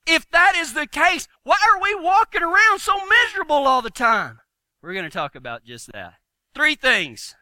If 0.07 0.31
that 0.31 0.55
is 0.57 0.73
the 0.75 0.87
case, 0.87 1.27
why 1.43 1.57
are 1.73 1.81
we 1.81 1.95
walking 1.95 2.43
around 2.43 2.81
so 2.81 2.99
miserable 3.07 3.67
all 3.67 3.83
the 3.83 3.91
time? 3.91 4.41
We're 4.83 4.93
going 4.95 5.05
to 5.05 5.11
talk 5.11 5.35
about 5.35 5.65
just 5.65 5.93
that. 5.93 6.15
Three 6.55 6.75
things. 6.75 7.35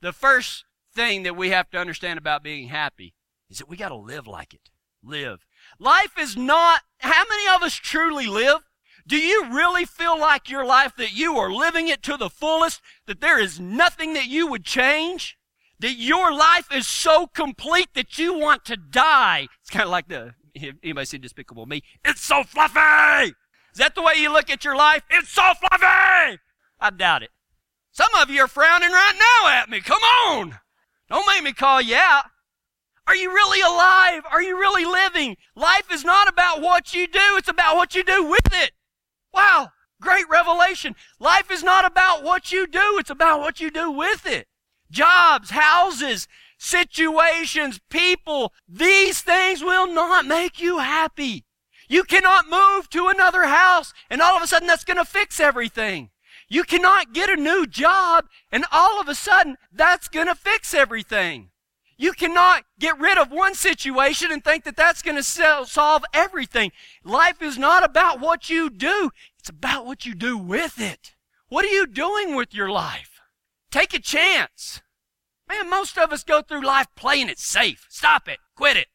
The 0.00 0.12
first 0.12 0.64
thing 0.94 1.22
that 1.24 1.36
we 1.36 1.50
have 1.50 1.70
to 1.70 1.78
understand 1.78 2.18
about 2.18 2.42
being 2.42 2.68
happy 2.68 3.14
is 3.50 3.58
that 3.58 3.68
we 3.68 3.76
got 3.76 3.88
to 3.90 3.96
live 3.96 4.26
like 4.26 4.54
it 4.54 4.70
live. 5.02 5.46
Life 5.78 6.18
is 6.18 6.36
not, 6.36 6.82
how 6.98 7.24
many 7.28 7.54
of 7.54 7.62
us 7.62 7.74
truly 7.74 8.26
live? 8.26 8.68
Do 9.06 9.16
you 9.16 9.46
really 9.50 9.84
feel 9.84 10.18
like 10.18 10.50
your 10.50 10.64
life 10.64 10.96
that 10.96 11.14
you 11.14 11.36
are 11.36 11.52
living 11.52 11.86
it 11.86 12.02
to 12.04 12.16
the 12.16 12.30
fullest, 12.30 12.80
that 13.06 13.20
there 13.20 13.38
is 13.38 13.60
nothing 13.60 14.14
that 14.14 14.26
you 14.26 14.48
would 14.48 14.64
change? 14.64 15.38
That 15.80 15.94
your 15.96 16.32
life 16.32 16.68
is 16.72 16.86
so 16.86 17.26
complete 17.26 17.88
that 17.94 18.18
you 18.18 18.38
want 18.38 18.64
to 18.66 18.76
die? 18.76 19.48
It's 19.60 19.70
kind 19.70 19.84
of 19.84 19.90
like 19.90 20.08
the, 20.08 20.34
anybody 20.82 21.04
see 21.04 21.18
Despicable 21.18 21.66
Me? 21.66 21.82
It's 22.04 22.22
so 22.22 22.42
fluffy! 22.44 23.34
Is 23.72 23.78
that 23.78 23.94
the 23.94 24.02
way 24.02 24.14
you 24.16 24.32
look 24.32 24.48
at 24.48 24.64
your 24.64 24.74
life? 24.74 25.02
It's 25.10 25.28
so 25.28 25.52
fluffy! 25.60 26.38
I 26.80 26.90
doubt 26.96 27.22
it. 27.22 27.30
Some 27.90 28.14
of 28.14 28.30
you 28.30 28.42
are 28.42 28.48
frowning 28.48 28.90
right 28.90 29.14
now 29.42 29.48
at 29.50 29.68
me. 29.68 29.80
Come 29.80 30.02
on! 30.02 30.58
Don't 31.08 31.26
make 31.26 31.42
me 31.42 31.52
call 31.52 31.82
you 31.82 31.96
out. 31.96 32.24
Are 33.06 33.14
you 33.14 33.30
really 33.30 33.60
alive? 33.60 34.22
Are 34.30 34.42
you 34.42 34.58
really 34.58 34.84
living? 34.84 35.36
Life 35.54 35.92
is 35.92 36.04
not 36.04 36.28
about 36.28 36.60
what 36.60 36.92
you 36.92 37.06
do, 37.06 37.36
it's 37.36 37.48
about 37.48 37.76
what 37.76 37.94
you 37.94 38.02
do 38.02 38.24
with 38.24 38.52
it. 38.52 38.72
Wow, 39.32 39.70
great 40.00 40.28
revelation. 40.28 40.96
Life 41.20 41.50
is 41.50 41.62
not 41.62 41.84
about 41.84 42.24
what 42.24 42.50
you 42.50 42.66
do, 42.66 42.96
it's 42.98 43.10
about 43.10 43.40
what 43.40 43.60
you 43.60 43.70
do 43.70 43.90
with 43.90 44.26
it. 44.26 44.48
Jobs, 44.90 45.50
houses, 45.50 46.28
situations, 46.58 47.80
people, 47.90 48.52
these 48.68 49.20
things 49.20 49.62
will 49.62 49.92
not 49.92 50.26
make 50.26 50.60
you 50.60 50.78
happy. 50.78 51.44
You 51.88 52.02
cannot 52.02 52.48
move 52.48 52.88
to 52.90 53.08
another 53.08 53.44
house 53.44 53.92
and 54.10 54.20
all 54.20 54.36
of 54.36 54.42
a 54.42 54.46
sudden 54.46 54.66
that's 54.66 54.84
going 54.84 54.96
to 54.96 55.04
fix 55.04 55.38
everything. 55.38 56.10
You 56.48 56.64
cannot 56.64 57.12
get 57.12 57.28
a 57.30 57.36
new 57.36 57.66
job 57.66 58.26
and 58.50 58.64
all 58.72 59.00
of 59.00 59.08
a 59.08 59.14
sudden 59.14 59.56
that's 59.72 60.08
going 60.08 60.26
to 60.26 60.34
fix 60.34 60.74
everything. 60.74 61.50
You 61.98 62.12
cannot 62.12 62.64
get 62.78 62.98
rid 62.98 63.16
of 63.16 63.30
one 63.30 63.54
situation 63.54 64.30
and 64.30 64.44
think 64.44 64.64
that 64.64 64.76
that's 64.76 65.02
going 65.02 65.16
to 65.16 65.22
solve 65.22 66.04
everything. 66.12 66.72
Life 67.04 67.40
is 67.40 67.56
not 67.56 67.84
about 67.84 68.20
what 68.20 68.50
you 68.50 68.68
do. 68.68 69.10
It's 69.38 69.48
about 69.48 69.86
what 69.86 70.04
you 70.04 70.14
do 70.14 70.36
with 70.36 70.80
it. 70.80 71.14
What 71.48 71.64
are 71.64 71.68
you 71.68 71.86
doing 71.86 72.34
with 72.34 72.52
your 72.52 72.68
life? 72.68 73.15
Take 73.70 73.94
a 73.94 73.98
chance. 73.98 74.80
Man, 75.48 75.70
most 75.70 75.96
of 75.98 76.12
us 76.12 76.24
go 76.24 76.42
through 76.42 76.64
life 76.64 76.88
playing 76.96 77.28
it 77.28 77.38
safe. 77.38 77.86
Stop 77.88 78.28
it. 78.28 78.38
Quit 78.56 78.76
it. 78.76 78.88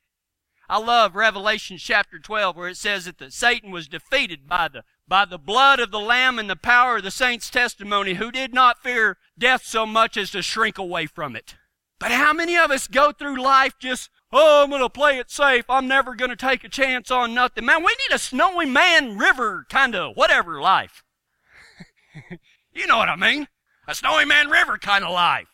I 0.70 0.78
love 0.78 1.16
Revelation 1.16 1.78
chapter 1.78 2.18
12 2.18 2.56
where 2.56 2.70
it 2.70 2.78
says 2.78 3.06
that 3.06 3.18
the, 3.18 3.30
Satan 3.30 3.72
was 3.72 3.88
defeated 3.88 4.48
by 4.48 4.70
the, 4.70 4.84
by 5.08 5.26
the 5.26 5.38
blood 5.38 5.80
of 5.80 5.92
the 5.92 6.00
Lamb 6.00 6.40
and 6.40 6.50
the 6.50 6.56
power 6.56 6.98
of 6.98 7.04
the 7.04 7.12
saints' 7.12 7.50
testimony 7.50 8.14
who 8.14 8.32
did 8.32 8.54
not 8.54 8.82
fear 8.82 9.18
death 9.38 9.66
so 9.66 9.86
much 9.86 10.16
as 10.16 10.32
to 10.32 10.42
shrink 10.42 10.78
away 10.78 11.08
from 11.08 11.36
it. 11.36 11.56
But 12.00 12.12
how 12.12 12.34
many 12.34 12.58
of 12.58 12.72
us 12.72 12.88
go 12.88 13.12
through 13.12 13.42
life 13.42 13.74
just, 13.80 14.10
oh, 14.32 14.64
I'm 14.64 14.70
going 14.70 14.82
to 14.82 14.90
play 14.90 15.20
it 15.20 15.30
safe. 15.30 15.66
I'm 15.70 15.88
never 15.88 16.16
going 16.16 16.32
to 16.32 16.38
take 16.38 16.64
a 16.64 16.70
chance 16.70 17.12
on 17.12 17.34
nothing. 17.34 17.66
Man, 17.66 17.84
we 17.84 17.96
need 18.10 18.16
a 18.16 18.20
snowy 18.20 18.66
man 18.66 19.18
river 19.18 19.66
kind 19.70 19.94
of 19.94 20.16
whatever 20.16 20.62
life. 20.62 21.04
you 22.74 22.88
know 22.88 22.98
what 22.98 23.10
I 23.10 23.16
mean? 23.16 23.48
A 23.92 23.94
snowy 23.94 24.24
man 24.24 24.50
river 24.50 24.78
kind 24.78 25.04
of 25.04 25.12
life. 25.12 25.50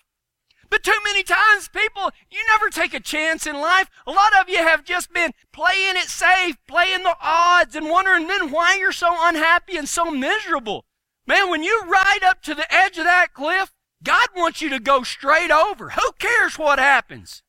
But 0.70 0.84
too 0.84 1.00
many 1.04 1.24
times, 1.24 1.70
people, 1.70 2.12
you 2.30 2.38
never 2.52 2.70
take 2.70 2.94
a 2.94 3.00
chance 3.00 3.48
in 3.48 3.56
life. 3.56 3.90
A 4.06 4.12
lot 4.12 4.32
of 4.40 4.48
you 4.48 4.60
have 4.60 4.84
just 4.84 5.12
been 5.12 5.32
playing 5.52 5.96
it 5.96 6.08
safe, 6.08 6.56
playing 6.68 7.02
the 7.02 7.16
odds, 7.20 7.76
and 7.76 7.90
wondering 7.90 8.28
then 8.28 8.52
why 8.52 8.76
you're 8.76 8.92
so 8.92 9.16
unhappy 9.18 9.76
and 9.76 9.90
so 9.90 10.12
miserable. 10.12 10.86
Man, 11.26 11.50
when 11.50 11.64
you 11.64 11.82
ride 11.88 12.24
up 12.24 12.44
to 12.44 12.54
the 12.54 12.72
edge 12.72 13.00
of 13.00 13.06
that 13.06 13.34
cliff, 13.34 13.74
God 14.04 14.28
wants 14.36 14.62
you 14.62 14.70
to 14.70 14.80
go 14.80 15.02
straight 15.02 15.50
over. 15.50 15.90
Who 15.90 16.12
cares 16.20 16.60
what 16.60 16.78
happens? 16.78 17.42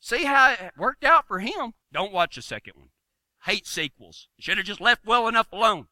See 0.00 0.24
how 0.24 0.52
it 0.52 0.72
worked 0.74 1.04
out 1.04 1.28
for 1.28 1.40
him? 1.40 1.74
Don't 1.92 2.14
watch 2.14 2.36
the 2.36 2.42
second 2.42 2.72
one. 2.76 2.88
Hate 3.44 3.66
sequels. 3.66 4.28
Should 4.38 4.56
have 4.56 4.66
just 4.66 4.80
left 4.80 5.04
well 5.04 5.28
enough 5.28 5.52
alone. 5.52 5.88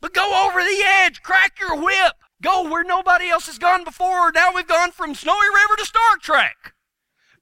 But 0.00 0.14
go 0.14 0.48
over 0.48 0.60
the 0.60 0.82
edge, 0.84 1.22
crack 1.22 1.60
your 1.60 1.82
whip, 1.82 2.14
Go 2.42 2.68
where 2.68 2.84
nobody 2.84 3.28
else 3.28 3.46
has 3.46 3.58
gone 3.58 3.84
before. 3.84 4.32
Now 4.32 4.52
we've 4.54 4.66
gone 4.66 4.90
from 4.92 5.14
Snowy 5.14 5.46
River 5.48 5.76
to 5.78 5.84
Star 5.84 6.16
Trek. 6.20 6.74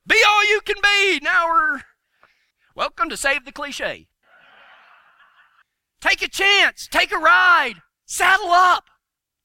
Be 0.06 0.16
all 0.26 0.48
you 0.48 0.60
can 0.60 0.76
be. 0.82 1.20
Now 1.22 1.46
we're 1.46 1.80
welcome 2.74 3.08
to 3.08 3.16
save 3.16 3.44
the 3.44 3.52
cliche. 3.52 4.08
Take 6.00 6.22
a 6.22 6.28
chance. 6.28 6.88
Take 6.88 7.12
a 7.12 7.18
ride. 7.18 7.74
Saddle 8.06 8.50
up. 8.50 8.84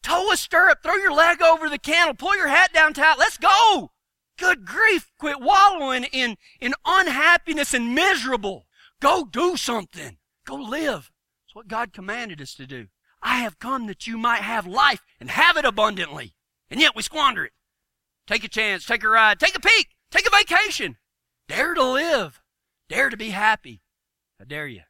Tow 0.01 0.31
a 0.31 0.37
stirrup. 0.37 0.81
Throw 0.81 0.95
your 0.95 1.13
leg 1.13 1.41
over 1.41 1.69
the 1.69 1.77
cantle. 1.77 2.15
Pull 2.15 2.35
your 2.35 2.47
hat 2.47 2.73
down 2.73 2.93
tight. 2.93 3.19
Let's 3.19 3.37
go. 3.37 3.91
Good 4.37 4.65
grief. 4.65 5.11
Quit 5.19 5.39
wallowing 5.39 6.05
in, 6.05 6.37
in 6.59 6.73
unhappiness 6.85 7.73
and 7.73 7.93
miserable. 7.93 8.65
Go 8.99 9.25
do 9.25 9.55
something. 9.55 10.17
Go 10.45 10.55
live. 10.55 11.11
It's 11.45 11.55
what 11.55 11.67
God 11.67 11.93
commanded 11.93 12.41
us 12.41 12.55
to 12.55 12.65
do. 12.65 12.87
I 13.27 13.39
have 13.39 13.59
come 13.59 13.87
that 13.87 14.07
you 14.07 14.17
might 14.17 14.41
have 14.41 14.65
life 14.65 15.01
and 15.19 15.29
have 15.29 15.57
it 15.57 15.65
abundantly. 15.65 16.33
And 16.71 16.79
yet 16.79 16.95
we 16.95 17.03
squander 17.03 17.43
it. 17.43 17.51
Take 18.25 18.45
a 18.45 18.47
chance, 18.47 18.85
take 18.85 19.03
a 19.03 19.09
ride, 19.09 19.37
take 19.37 19.53
a 19.53 19.59
peek, 19.59 19.89
take 20.09 20.25
a 20.25 20.35
vacation. 20.35 20.95
Dare 21.49 21.73
to 21.73 21.83
live. 21.83 22.41
Dare 22.87 23.09
to 23.09 23.17
be 23.17 23.31
happy. 23.31 23.81
I 24.39 24.45
dare 24.45 24.67
you. 24.67 24.83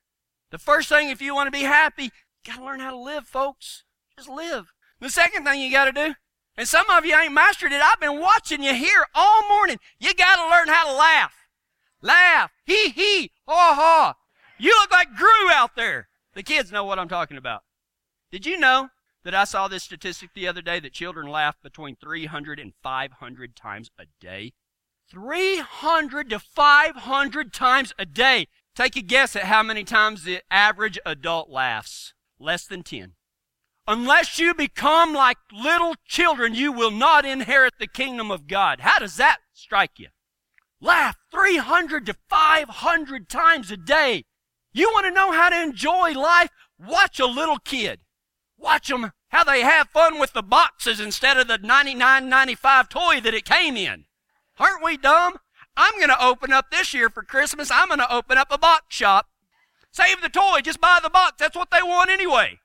The 0.52 0.60
first 0.60 0.88
thing, 0.88 1.10
if 1.10 1.20
you 1.20 1.34
want 1.34 1.48
to 1.48 1.60
be 1.60 1.64
happy, 1.64 2.04
you 2.04 2.10
got 2.46 2.58
to 2.58 2.64
learn 2.64 2.80
how 2.80 2.92
to 2.92 2.98
live, 2.98 3.26
folks. 3.26 3.84
Just 4.16 4.30
live. 4.30 4.72
The 5.00 5.10
second 5.10 5.44
thing 5.44 5.60
you 5.60 5.72
got 5.72 5.86
to 5.86 5.92
do, 5.92 6.14
and 6.56 6.68
some 6.68 6.88
of 6.92 7.06
you 7.06 7.16
ain't 7.16 7.34
mastered 7.34 7.72
it, 7.72 7.82
I've 7.82 8.00
been 8.00 8.20
watching 8.20 8.62
you 8.62 8.76
here 8.76 9.08
all 9.16 9.48
morning. 9.50 9.80
You 10.00 10.14
got 10.14 10.36
to 10.36 10.44
learn 10.44 10.68
how 10.68 10.92
to 10.92 10.96
laugh. 10.96 11.34
Laugh. 12.04 12.52
Hee 12.66 12.90
hee. 12.90 13.32
Ha 13.48 13.74
ha. 13.76 14.14
You 14.60 14.76
look 14.80 14.92
like 14.92 15.16
Gru 15.16 15.50
out 15.52 15.76
there. 15.76 16.08
The 16.36 16.44
kids 16.44 16.72
know 16.72 16.86
what 16.86 17.00
I'm 17.00 17.10
talking 17.10 17.38
about. 17.38 17.64
Did 18.30 18.46
you 18.46 18.60
know 18.60 18.90
that 19.24 19.34
I 19.34 19.46
saw 19.46 19.68
this 19.68 19.84
statistic 19.84 20.32
the 20.34 20.48
other 20.48 20.62
day 20.62 20.80
that 20.82 20.92
children 20.92 21.28
laugh 21.28 21.56
between 21.64 21.96
300 21.96 22.60
and 22.60 22.74
500 22.84 23.56
times 23.56 23.90
a 23.98 24.06
day? 24.20 24.54
300 25.10 26.30
to 26.32 26.40
500 26.40 27.54
times 27.54 27.94
a 27.98 28.06
day. 28.06 28.48
Take 28.76 28.98
a 28.98 29.02
guess 29.02 29.36
at 29.36 29.44
how 29.44 29.64
many 29.64 29.86
times 29.86 30.24
the 30.24 30.42
average 30.52 31.00
adult 31.06 31.50
laughs. 31.50 32.14
Less 32.38 32.66
than 32.66 32.84
10. 32.84 33.14
Unless 33.88 34.38
you 34.38 34.54
become 34.54 35.14
like 35.14 35.38
little 35.54 35.96
children, 36.06 36.54
you 36.54 36.74
will 36.74 36.92
not 36.92 37.26
inherit 37.26 37.76
the 37.80 37.88
kingdom 37.88 38.30
of 38.30 38.46
God. 38.46 38.82
How 38.82 39.00
does 39.00 39.16
that 39.16 39.38
strike 39.54 39.98
you? 39.98 40.10
Laugh 40.82 41.16
300 41.32 42.06
to 42.08 42.16
500 42.30 43.30
times 43.30 43.72
a 43.72 43.78
day. 43.78 44.26
You 44.74 44.90
want 44.94 45.06
to 45.06 45.12
know 45.12 45.32
how 45.32 45.50
to 45.50 45.60
enjoy 45.60 46.12
life? 46.12 46.50
Watch 46.78 47.22
a 47.22 47.26
little 47.26 47.58
kid. 47.58 48.02
Watch 48.58 48.88
them 48.88 49.12
how 49.30 49.44
they 49.44 49.62
have 49.62 49.90
fun 49.90 50.20
with 50.20 50.34
the 50.34 50.42
boxes 50.42 51.00
instead 51.00 51.38
of 51.38 51.48
the 51.48 51.60
99.95 51.60 52.90
toy 52.90 53.22
that 53.22 53.34
it 53.34 53.46
came 53.46 53.78
in. 53.78 54.06
Aren't 54.60 54.84
we 54.84 54.98
dumb? 54.98 55.38
I'm 55.76 55.96
going 55.98 56.10
to 56.10 56.26
open 56.26 56.52
up 56.52 56.72
this 56.72 56.94
year 56.94 57.10
for 57.10 57.22
Christmas. 57.22 57.70
I'm 57.72 57.88
going 57.88 58.00
to 58.00 58.14
open 58.14 58.38
up 58.38 58.48
a 58.52 58.58
box 58.58 58.96
shop. 58.96 59.28
Save 59.92 60.22
the 60.22 60.30
toy, 60.30 60.62
just 60.62 60.82
buy 60.82 61.00
the 61.02 61.10
box. 61.10 61.36
That's 61.40 61.56
what 61.56 61.72
they 61.72 61.84
want 61.84 62.10
anyway. 62.10 62.60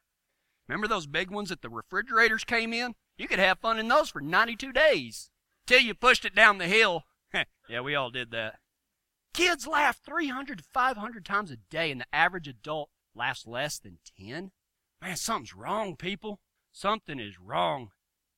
Remember 0.68 0.88
those 0.88 1.06
big 1.06 1.30
ones 1.30 1.50
that 1.50 1.62
the 1.62 1.68
refrigerators 1.68 2.44
came 2.44 2.72
in? 2.72 2.94
You 3.16 3.28
could 3.28 3.38
have 3.38 3.58
fun 3.58 3.78
in 3.78 3.88
those 3.88 4.08
for 4.08 4.20
92 4.20 4.72
days 4.72 5.30
till 5.66 5.80
you 5.80 5.94
pushed 5.94 6.24
it 6.24 6.34
down 6.34 6.58
the 6.58 6.66
hill. 6.66 7.04
yeah, 7.68 7.80
we 7.80 7.94
all 7.94 8.10
did 8.10 8.30
that. 8.30 8.56
Kids 9.34 9.66
laugh 9.66 10.00
300 10.04 10.58
to 10.58 10.64
500 10.72 11.24
times 11.24 11.50
a 11.50 11.56
day, 11.56 11.90
and 11.90 12.00
the 12.00 12.14
average 12.14 12.48
adult 12.48 12.90
laughs 13.14 13.46
less 13.46 13.78
than 13.78 13.98
10. 14.18 14.50
Man, 15.02 15.16
something's 15.16 15.54
wrong, 15.54 15.96
people. 15.96 16.38
Something 16.70 17.18
is 17.18 17.40
wrong. 17.40 17.88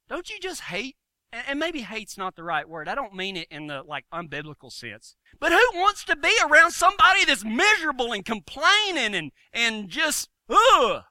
Don't 0.09 0.30
you 0.30 0.40
just 0.40 0.62
hate? 0.62 0.97
And 1.30 1.59
maybe 1.59 1.83
hate's 1.83 2.16
not 2.16 2.37
the 2.37 2.42
right 2.42 2.66
word. 2.66 2.88
I 2.88 2.94
don't 2.94 3.14
mean 3.14 3.37
it 3.37 3.49
in 3.50 3.66
the 3.66 3.83
like 3.83 4.06
unbiblical 4.12 4.73
sense. 4.73 5.16
But 5.38 5.52
who 5.52 5.62
wants 5.75 6.04
to 6.04 6.16
be 6.16 6.33
around 6.49 6.71
somebody 6.71 7.25
that's 7.26 7.44
miserable 7.44 8.12
and 8.12 8.25
complaining 8.25 9.14
and 9.14 9.33
and 9.52 9.88
just 9.88 10.30
ugh? 10.49 11.02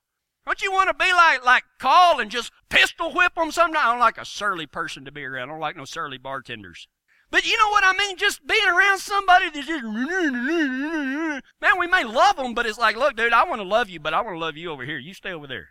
Don't 0.45 0.61
you 0.61 0.71
want 0.71 0.89
to 0.89 0.93
be 0.93 1.11
like 1.13 1.45
like 1.45 1.63
Carl 1.77 2.19
and 2.19 2.31
just 2.31 2.51
pistol 2.69 3.13
whip 3.13 3.35
them 3.35 3.51
sometimes? 3.51 3.85
I 3.85 3.91
don't 3.91 3.99
like 3.99 4.17
a 4.17 4.25
surly 4.25 4.65
person 4.65 5.05
to 5.05 5.11
be 5.11 5.23
around. 5.23 5.49
I 5.49 5.51
don't 5.51 5.59
like 5.59 5.77
no 5.77 5.85
surly 5.85 6.17
bartenders. 6.17 6.87
But 7.33 7.47
you 7.47 7.57
know 7.57 7.69
what 7.69 7.83
I 7.83 7.93
mean? 7.97 8.15
Just 8.15 8.45
being 8.45 8.67
around 8.67 8.99
somebody 8.99 9.49
that's 9.49 9.65
just, 9.65 9.83
man, 9.83 11.41
we 11.79 11.87
may 11.87 12.03
love 12.03 12.35
them, 12.35 12.53
but 12.53 12.67
it's 12.67 12.77
like, 12.77 12.95
look, 12.95 13.15
dude, 13.15 13.33
I 13.33 13.43
want 13.45 13.59
to 13.59 13.67
love 13.67 13.89
you, 13.89 13.99
but 13.99 14.13
I 14.13 14.21
want 14.21 14.35
to 14.35 14.39
love 14.39 14.55
you 14.55 14.69
over 14.69 14.85
here. 14.85 14.99
You 14.99 15.15
stay 15.15 15.31
over 15.31 15.47
there. 15.47 15.69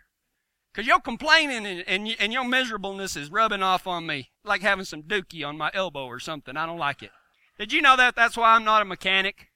Because 0.73 0.85
your 0.85 0.99
complaining 0.99 1.65
and, 1.65 1.85
and, 1.87 2.15
and 2.19 2.33
your 2.33 2.43
miserableness 2.43 3.15
is 3.15 3.31
rubbing 3.31 3.63
off 3.63 3.87
on 3.87 4.05
me, 4.05 4.31
like 4.43 4.61
having 4.61 4.83
some 4.83 5.03
dookie 5.03 5.47
on 5.47 5.57
my 5.57 5.71
elbow 5.73 6.05
or 6.05 6.19
something. 6.19 6.57
I 6.57 6.65
don't 6.65 6.79
like 6.79 7.01
it. 7.01 7.11
Did 7.57 7.71
you 7.71 7.81
know 7.81 7.95
that? 7.95 8.13
That's 8.13 8.35
why 8.35 8.55
I'm 8.55 8.65
not 8.65 8.81
a 8.81 8.85
mechanic. 8.85 9.47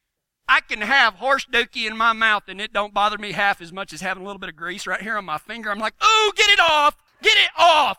I 0.47 0.61
can 0.61 0.79
have 0.79 1.15
horse 1.15 1.45
dookie 1.45 1.89
in 1.89 1.97
my 1.97 2.13
mouth 2.13 2.43
and 2.47 2.61
it 2.61 2.71
don't 2.71 2.93
bother 2.93 3.17
me 3.17 3.33
half 3.33 3.59
as 3.59 3.73
much 3.73 3.91
as 3.91 3.99
having 3.99 4.23
a 4.23 4.25
little 4.25 4.39
bit 4.39 4.47
of 4.47 4.55
grease 4.55 4.87
right 4.87 5.01
here 5.01 5.17
on 5.17 5.25
my 5.25 5.39
finger. 5.39 5.71
I'm 5.71 5.79
like, 5.79 5.95
ooh, 6.01 6.31
get 6.37 6.49
it 6.51 6.61
off! 6.61 6.95
Get 7.21 7.35
it 7.35 7.51
off! 7.57 7.97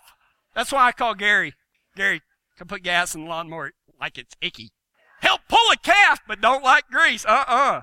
That's 0.54 0.72
why 0.72 0.86
I 0.86 0.92
call 0.92 1.14
Gary. 1.14 1.52
Gary, 1.94 2.22
come 2.56 2.68
put 2.68 2.82
gas 2.82 3.14
in 3.14 3.24
the 3.24 3.28
lawnmower 3.28 3.72
like 4.00 4.18
it's 4.18 4.36
icky. 4.40 4.72
Help 5.20 5.42
pull 5.48 5.72
a 5.72 5.76
calf, 5.76 6.20
but 6.26 6.40
don't 6.40 6.62
like 6.62 6.88
grease. 6.90 7.24
Uh-uh. 7.24 7.82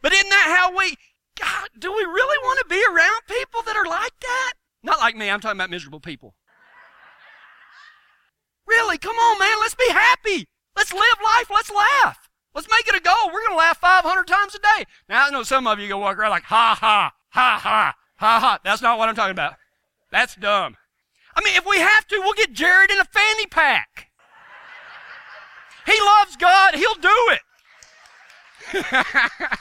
But 0.00 0.12
isn't 0.12 0.28
that 0.30 0.56
how 0.58 0.76
we, 0.76 0.96
God, 1.38 1.68
do 1.78 1.92
we 1.92 2.02
really 2.02 2.38
want 2.42 2.58
to 2.60 2.68
be 2.68 2.82
around 2.84 3.22
people 3.28 3.62
that 3.62 3.76
are 3.76 3.86
like 3.86 4.18
that? 4.20 4.52
Not 4.82 4.98
like 4.98 5.16
me, 5.16 5.30
I'm 5.30 5.40
talking 5.40 5.58
about 5.58 5.70
miserable 5.70 6.00
people. 6.00 6.34
Really, 8.66 8.98
come 8.98 9.16
on, 9.16 9.38
man, 9.38 9.56
let's 9.60 9.74
be 9.74 9.90
happy. 9.90 10.46
Let's 10.76 10.92
live 10.92 11.18
life, 11.22 11.50
let's 11.50 11.70
laugh. 11.70 12.28
Let's 12.54 12.68
make 12.70 12.86
it 12.86 12.94
a 12.94 13.00
goal. 13.00 13.26
We're 13.26 13.40
going 13.40 13.52
to 13.52 13.56
laugh 13.56 13.78
500 13.78 14.26
times 14.26 14.54
a 14.54 14.58
day. 14.58 14.84
Now, 15.08 15.26
I 15.26 15.30
know 15.30 15.42
some 15.42 15.66
of 15.66 15.78
you 15.78 15.88
go 15.88 15.98
walk 15.98 16.18
around 16.18 16.30
like, 16.30 16.42
ha, 16.44 16.76
ha, 16.78 17.12
ha, 17.30 17.58
ha, 17.62 17.94
ha, 18.16 18.40
ha. 18.40 18.58
That's 18.62 18.82
not 18.82 18.98
what 18.98 19.08
I'm 19.08 19.14
talking 19.14 19.32
about. 19.32 19.54
That's 20.10 20.34
dumb. 20.34 20.76
I 21.34 21.42
mean, 21.42 21.56
if 21.56 21.66
we 21.66 21.78
have 21.78 22.06
to, 22.08 22.20
we'll 22.20 22.34
get 22.34 22.52
Jared 22.52 22.90
in 22.90 23.00
a 23.00 23.04
fanny 23.04 23.46
pack. 23.46 24.10
He 25.86 25.98
loves 26.00 26.36
God. 26.36 26.74
He'll 26.74 26.94
do 26.94 27.30
it. 27.30 27.40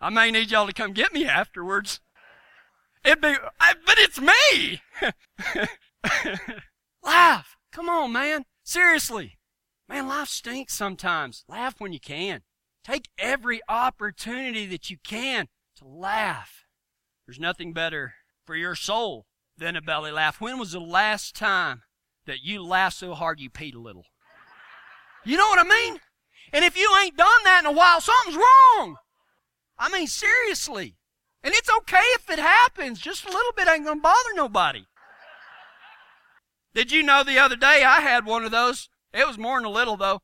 I 0.00 0.10
may 0.10 0.30
need 0.30 0.50
y'all 0.50 0.66
to 0.66 0.72
come 0.72 0.92
get 0.92 1.12
me 1.12 1.26
afterwards. 1.26 2.00
It'd 3.04 3.20
be, 3.20 3.34
I, 3.60 3.74
but 3.84 3.98
it's 3.98 4.20
me. 4.20 4.82
Laugh. 7.02 7.56
Come 7.72 7.88
on, 7.88 8.12
man. 8.12 8.44
Seriously. 8.62 9.38
Man, 9.88 10.08
life 10.08 10.28
stinks 10.28 10.74
sometimes. 10.74 11.44
Laugh 11.48 11.80
when 11.80 11.92
you 11.92 12.00
can. 12.00 12.42
Take 12.84 13.08
every 13.18 13.60
opportunity 13.68 14.66
that 14.66 14.90
you 14.90 14.96
can 15.02 15.48
to 15.76 15.86
laugh. 15.86 16.66
There's 17.26 17.38
nothing 17.38 17.72
better 17.72 18.14
for 18.44 18.56
your 18.56 18.74
soul 18.74 19.26
than 19.56 19.76
a 19.76 19.82
belly 19.82 20.10
laugh. 20.10 20.40
When 20.40 20.58
was 20.58 20.72
the 20.72 20.80
last 20.80 21.34
time 21.36 21.82
that 22.26 22.42
you 22.42 22.62
laughed 22.62 22.96
so 22.96 23.14
hard 23.14 23.40
you 23.40 23.50
peed 23.50 23.74
a 23.74 23.78
little? 23.78 24.06
You 25.24 25.36
know 25.36 25.46
what 25.46 25.64
I 25.64 25.68
mean? 25.68 26.00
And 26.52 26.64
if 26.64 26.76
you 26.76 26.90
ain't 27.02 27.16
done 27.16 27.44
that 27.44 27.60
in 27.64 27.66
a 27.66 27.72
while, 27.72 28.00
something's 28.00 28.36
wrong. 28.36 28.96
I 29.78 29.88
mean, 29.90 30.06
seriously. 30.06 30.96
And 31.42 31.54
it's 31.54 31.70
okay 31.78 32.04
if 32.14 32.30
it 32.30 32.38
happens. 32.38 33.00
Just 33.00 33.24
a 33.24 33.32
little 33.32 33.52
bit 33.56 33.68
ain't 33.68 33.84
going 33.84 33.98
to 33.98 34.02
bother 34.02 34.34
nobody. 34.34 34.84
Did 36.74 36.92
you 36.92 37.02
know 37.02 37.22
the 37.22 37.38
other 37.38 37.56
day 37.56 37.84
I 37.84 38.00
had 38.00 38.24
one 38.24 38.44
of 38.44 38.50
those? 38.50 38.88
It 39.12 39.26
was 39.26 39.38
more 39.38 39.58
than 39.58 39.66
a 39.66 39.70
little, 39.70 39.96
though. 39.96 40.20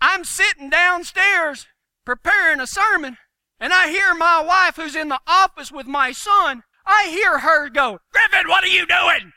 I'm 0.00 0.24
sitting 0.24 0.70
downstairs 0.70 1.66
preparing 2.04 2.60
a 2.60 2.66
sermon, 2.66 3.18
and 3.58 3.72
I 3.72 3.88
hear 3.88 4.14
my 4.14 4.42
wife, 4.42 4.76
who's 4.76 4.94
in 4.94 5.08
the 5.08 5.20
office 5.26 5.70
with 5.70 5.86
my 5.86 6.12
son, 6.12 6.62
I 6.86 7.08
hear 7.08 7.40
her 7.40 7.68
go, 7.68 7.98
Griffin, 8.12 8.48
what 8.48 8.64
are 8.64 8.68
you 8.68 8.86
doing? 8.86 9.32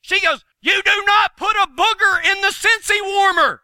She 0.00 0.20
goes, 0.20 0.44
You 0.62 0.82
do 0.82 1.02
not 1.06 1.36
put 1.36 1.56
a 1.56 1.66
booger 1.66 2.24
in 2.24 2.40
the 2.42 2.48
Scentsy 2.48 3.00
warmer. 3.02 3.62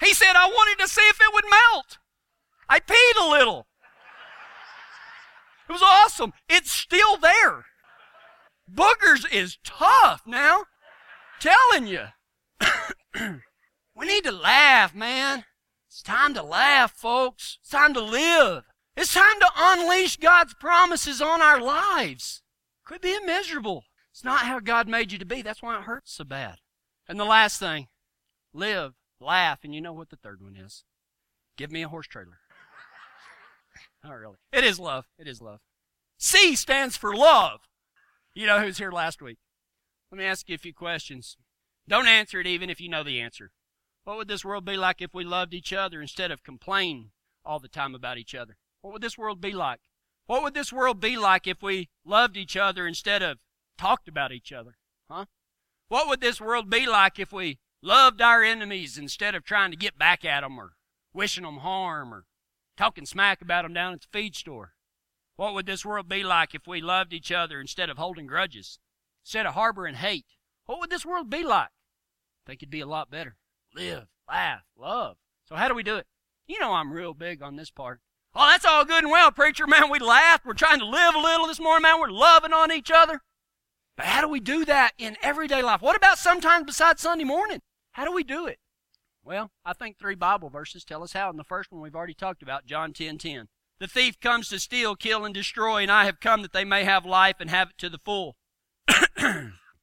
He 0.00 0.14
said, 0.14 0.34
I 0.36 0.46
wanted 0.46 0.82
to 0.82 0.88
see 0.88 1.02
if 1.02 1.20
it 1.20 1.32
would 1.32 1.44
melt. 1.44 1.98
I 2.68 2.80
peed 2.80 3.26
a 3.26 3.28
little. 3.28 3.66
It 5.68 5.72
was 5.72 5.82
awesome. 5.82 6.32
It's 6.48 6.70
still 6.70 7.16
there. 7.16 7.64
Boogers 8.72 9.24
is 9.32 9.58
tough 9.64 10.22
now. 10.26 10.64
Telling 11.40 11.86
you. 11.86 12.04
we 13.94 14.06
need 14.06 14.24
to 14.24 14.32
laugh, 14.32 14.94
man. 14.94 15.44
It's 15.88 16.02
time 16.02 16.34
to 16.34 16.42
laugh, 16.42 16.92
folks. 16.92 17.58
It's 17.60 17.70
time 17.70 17.94
to 17.94 18.00
live. 18.00 18.64
It's 18.96 19.14
time 19.14 19.40
to 19.40 19.50
unleash 19.56 20.16
God's 20.16 20.54
promises 20.54 21.20
on 21.20 21.42
our 21.42 21.60
lives. 21.60 22.42
Quit 22.84 23.02
being 23.02 23.26
miserable. 23.26 23.84
It's 24.16 24.24
not 24.24 24.46
how 24.46 24.60
God 24.60 24.88
made 24.88 25.12
you 25.12 25.18
to 25.18 25.26
be. 25.26 25.42
That's 25.42 25.60
why 25.60 25.76
it 25.76 25.82
hurts 25.82 26.14
so 26.14 26.24
bad. 26.24 26.60
And 27.06 27.20
the 27.20 27.26
last 27.26 27.60
thing, 27.60 27.88
live, 28.54 28.94
laugh, 29.20 29.58
and 29.62 29.74
you 29.74 29.82
know 29.82 29.92
what 29.92 30.08
the 30.08 30.16
third 30.16 30.40
one 30.40 30.56
is. 30.56 30.84
Give 31.58 31.70
me 31.70 31.82
a 31.82 31.88
horse 31.88 32.06
trailer. 32.06 32.38
Not 34.02 34.14
really. 34.14 34.38
It 34.54 34.64
is 34.64 34.80
love. 34.80 35.04
It 35.18 35.28
is 35.28 35.42
love. 35.42 35.60
C 36.16 36.56
stands 36.56 36.96
for 36.96 37.14
love. 37.14 37.60
You 38.34 38.46
know 38.46 38.58
who's 38.58 38.78
here 38.78 38.90
last 38.90 39.20
week? 39.20 39.36
Let 40.10 40.16
me 40.16 40.24
ask 40.24 40.48
you 40.48 40.54
a 40.54 40.58
few 40.58 40.72
questions. 40.72 41.36
Don't 41.86 42.08
answer 42.08 42.40
it 42.40 42.46
even 42.46 42.70
if 42.70 42.80
you 42.80 42.88
know 42.88 43.02
the 43.02 43.20
answer. 43.20 43.50
What 44.04 44.16
would 44.16 44.28
this 44.28 44.46
world 44.46 44.64
be 44.64 44.78
like 44.78 45.02
if 45.02 45.12
we 45.12 45.24
loved 45.24 45.52
each 45.52 45.74
other 45.74 46.00
instead 46.00 46.30
of 46.30 46.42
complaining 46.42 47.10
all 47.44 47.58
the 47.58 47.68
time 47.68 47.94
about 47.94 48.16
each 48.16 48.34
other? 48.34 48.56
What 48.80 48.94
would 48.94 49.02
this 49.02 49.18
world 49.18 49.42
be 49.42 49.52
like? 49.52 49.80
What 50.24 50.42
would 50.42 50.54
this 50.54 50.72
world 50.72 51.00
be 51.00 51.18
like 51.18 51.46
if 51.46 51.62
we 51.62 51.90
loved 52.02 52.38
each 52.38 52.56
other 52.56 52.86
instead 52.86 53.22
of 53.22 53.36
talked 53.76 54.08
about 54.08 54.32
each 54.32 54.52
other? 54.52 54.76
Huh? 55.10 55.26
What 55.88 56.08
would 56.08 56.20
this 56.20 56.40
world 56.40 56.68
be 56.68 56.86
like 56.86 57.18
if 57.18 57.32
we 57.32 57.58
loved 57.82 58.20
our 58.20 58.42
enemies 58.42 58.98
instead 58.98 59.34
of 59.34 59.44
trying 59.44 59.70
to 59.70 59.76
get 59.76 59.98
back 59.98 60.24
at 60.24 60.40
them 60.40 60.58
or 60.58 60.72
wishing 61.12 61.44
them 61.44 61.58
harm 61.58 62.12
or 62.12 62.24
talking 62.76 63.06
smack 63.06 63.40
about 63.40 63.62
them 63.62 63.74
down 63.74 63.94
at 63.94 64.00
the 64.02 64.08
feed 64.10 64.34
store? 64.34 64.72
What 65.36 65.54
would 65.54 65.66
this 65.66 65.84
world 65.84 66.08
be 66.08 66.24
like 66.24 66.54
if 66.54 66.66
we 66.66 66.80
loved 66.80 67.12
each 67.12 67.30
other 67.30 67.60
instead 67.60 67.90
of 67.90 67.98
holding 67.98 68.26
grudges, 68.26 68.78
instead 69.22 69.46
of 69.46 69.54
harboring 69.54 69.96
hate? 69.96 70.26
What 70.64 70.80
would 70.80 70.90
this 70.90 71.06
world 71.06 71.30
be 71.30 71.44
like? 71.44 71.68
I 71.68 72.50
think 72.50 72.62
it'd 72.62 72.70
be 72.70 72.80
a 72.80 72.86
lot 72.86 73.10
better. 73.10 73.36
Live, 73.74 74.06
laugh, 74.28 74.62
love. 74.76 75.18
So 75.44 75.54
how 75.54 75.68
do 75.68 75.74
we 75.74 75.82
do 75.82 75.96
it? 75.96 76.06
You 76.46 76.58
know 76.58 76.72
I'm 76.72 76.92
real 76.92 77.12
big 77.14 77.42
on 77.42 77.56
this 77.56 77.70
part. 77.70 78.00
Oh, 78.34 78.48
that's 78.50 78.64
all 78.64 78.84
good 78.84 79.04
and 79.04 79.10
well, 79.10 79.30
preacher. 79.30 79.66
Man, 79.66 79.90
we 79.90 79.98
laughed. 79.98 80.44
We're 80.44 80.54
trying 80.54 80.78
to 80.78 80.86
live 80.86 81.14
a 81.14 81.18
little 81.18 81.46
this 81.46 81.60
morning, 81.60 81.82
man. 81.82 82.00
We're 82.00 82.10
loving 82.10 82.52
on 82.52 82.70
each 82.70 82.90
other. 82.90 83.22
But 83.96 84.06
how 84.06 84.20
do 84.20 84.28
we 84.28 84.40
do 84.40 84.64
that 84.66 84.92
in 84.98 85.16
everyday 85.22 85.62
life? 85.62 85.80
What 85.80 85.96
about 85.96 86.18
sometimes 86.18 86.66
besides 86.66 87.02
Sunday 87.02 87.24
morning? 87.24 87.62
How 87.92 88.04
do 88.04 88.12
we 88.12 88.24
do 88.24 88.46
it? 88.46 88.58
Well, 89.24 89.50
I 89.64 89.72
think 89.72 89.98
three 89.98 90.14
Bible 90.14 90.50
verses 90.50 90.84
tell 90.84 91.02
us 91.02 91.12
how. 91.12 91.30
And 91.30 91.38
the 91.38 91.44
first 91.44 91.72
one 91.72 91.80
we've 91.80 91.96
already 91.96 92.14
talked 92.14 92.42
about, 92.42 92.66
John 92.66 92.92
10 92.92 93.18
10. 93.18 93.48
The 93.78 93.86
thief 93.86 94.20
comes 94.20 94.48
to 94.48 94.58
steal, 94.58 94.96
kill, 94.96 95.24
and 95.24 95.34
destroy, 95.34 95.82
and 95.82 95.90
I 95.90 96.04
have 96.04 96.20
come 96.20 96.42
that 96.42 96.52
they 96.52 96.64
may 96.64 96.84
have 96.84 97.04
life 97.04 97.36
and 97.40 97.50
have 97.50 97.70
it 97.70 97.78
to 97.78 97.90
the 97.90 97.98
full. 97.98 98.36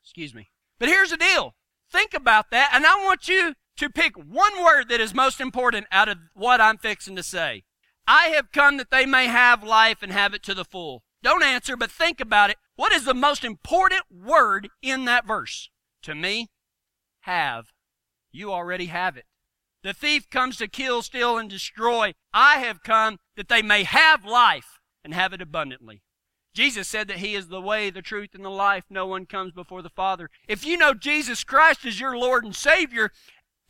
Excuse 0.02 0.34
me. 0.34 0.50
But 0.80 0.90
here's 0.90 1.12
the 1.12 1.18
deal. 1.18 1.56
Think 1.92 2.14
about 2.14 2.50
that, 2.52 2.72
and 2.74 2.86
I 2.86 2.96
want 3.04 3.28
you 3.28 3.54
to 3.78 3.90
pick 3.90 4.16
one 4.16 4.64
word 4.64 4.90
that 4.90 5.00
is 5.00 5.14
most 5.14 5.40
important 5.40 5.88
out 5.92 6.10
of 6.10 6.18
what 6.34 6.62
I'm 6.62 6.78
fixing 6.78 7.16
to 7.16 7.24
say. 7.24 7.64
I 8.08 8.28
have 8.28 8.52
come 8.52 8.78
that 8.78 8.92
they 8.92 9.06
may 9.06 9.28
have 9.28 9.64
life 9.64 10.02
and 10.02 10.12
have 10.12 10.34
it 10.34 10.44
to 10.44 10.54
the 10.54 10.66
full. 10.66 11.04
Don't 11.22 11.44
answer, 11.44 11.78
but 11.78 11.92
think 11.92 12.20
about 12.20 12.50
it. 12.50 12.58
What 12.76 12.92
is 12.92 13.06
the 13.06 13.14
most 13.14 13.44
important 13.44 14.04
word 14.12 14.70
in 14.82 15.06
that 15.06 15.28
verse? 15.28 15.70
To 16.04 16.16
me, 16.16 16.50
have. 17.22 17.68
You 18.32 18.52
already 18.52 18.88
have 18.88 19.16
it. 19.16 19.26
The 19.84 19.94
thief 19.94 20.30
comes 20.30 20.58
to 20.58 20.68
kill, 20.68 21.02
steal, 21.02 21.38
and 21.38 21.50
destroy. 21.50 22.14
I 22.34 22.60
have 22.60 22.84
come 22.84 23.20
that 23.36 23.50
they 23.50 23.62
may 23.62 23.84
have 23.84 24.26
life 24.26 24.80
and 25.04 25.14
have 25.14 25.34
it 25.34 25.42
abundantly. 25.42 26.02
Jesus 26.54 26.88
said 26.88 27.08
that 27.08 27.18
He 27.18 27.36
is 27.36 27.48
the 27.48 27.62
way, 27.62 27.90
the 27.90 28.02
truth, 28.02 28.30
and 28.34 28.46
the 28.46 28.50
life. 28.50 28.86
No 28.90 29.06
one 29.06 29.26
comes 29.26 29.52
before 29.52 29.82
the 29.82 29.90
Father. 29.90 30.30
If 30.48 30.66
you 30.66 30.78
know 30.78 30.94
Jesus 30.94 31.44
Christ 31.44 31.86
as 31.86 32.00
your 32.00 32.18
Lord 32.18 32.46
and 32.46 32.56
Savior 32.56 33.12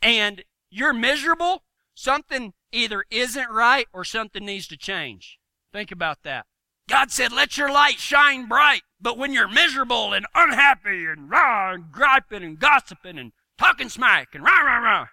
and 0.00 0.44
you're 0.70 0.92
miserable, 0.92 1.64
something 1.94 2.52
either 2.72 3.04
isn't 3.10 3.50
right 3.50 3.86
or 3.92 4.04
something 4.04 4.44
needs 4.44 4.68
to 4.68 4.76
change. 4.76 5.38
Think 5.72 5.90
about 5.90 6.18
that. 6.24 6.46
God 6.88 7.10
said, 7.10 7.32
let 7.32 7.56
your 7.56 7.72
light 7.72 7.98
shine 7.98 8.46
bright. 8.46 8.82
But 9.00 9.18
when 9.18 9.32
you're 9.32 9.48
miserable 9.48 10.12
and 10.12 10.26
unhappy 10.34 11.06
and 11.06 11.30
rah 11.30 11.72
and 11.72 11.90
griping 11.90 12.42
and 12.42 12.58
gossiping 12.58 13.18
and 13.18 13.32
talking 13.58 13.88
smack 13.88 14.34
and 14.34 14.44
rah 14.44 14.60
rah 14.60 14.78
rah, 14.78 15.06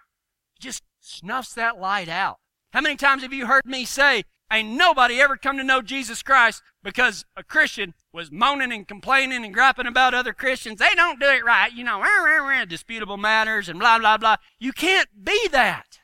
just 0.58 0.82
snuffs 1.00 1.54
that 1.54 1.80
light 1.80 2.08
out. 2.08 2.38
How 2.72 2.80
many 2.80 2.96
times 2.96 3.22
have 3.22 3.32
you 3.32 3.46
heard 3.46 3.66
me 3.66 3.84
say, 3.84 4.24
ain't 4.50 4.70
nobody 4.70 5.20
ever 5.20 5.36
come 5.36 5.56
to 5.58 5.64
know 5.64 5.82
Jesus 5.82 6.22
Christ 6.22 6.62
because 6.82 7.24
a 7.36 7.42
Christian 7.42 7.94
was 8.12 8.30
moaning 8.30 8.72
and 8.72 8.86
complaining 8.88 9.44
and 9.44 9.54
griping 9.54 9.86
about 9.86 10.14
other 10.14 10.32
Christians. 10.32 10.78
They 10.78 10.94
don't 10.94 11.20
do 11.20 11.26
it 11.26 11.44
right, 11.44 11.72
you 11.72 11.84
know, 11.84 12.00
rah, 12.00 12.24
rah, 12.24 12.48
rah, 12.48 12.64
disputable 12.64 13.16
matters 13.16 13.68
and 13.68 13.78
blah, 13.78 13.98
blah, 13.98 14.18
blah. 14.18 14.36
You 14.58 14.72
can't 14.72 15.08
be 15.24 15.48
that. 15.48 16.00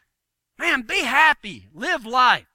Man, 0.58 0.82
be 0.82 1.04
happy. 1.04 1.68
Live 1.72 2.04
life. 2.04 2.46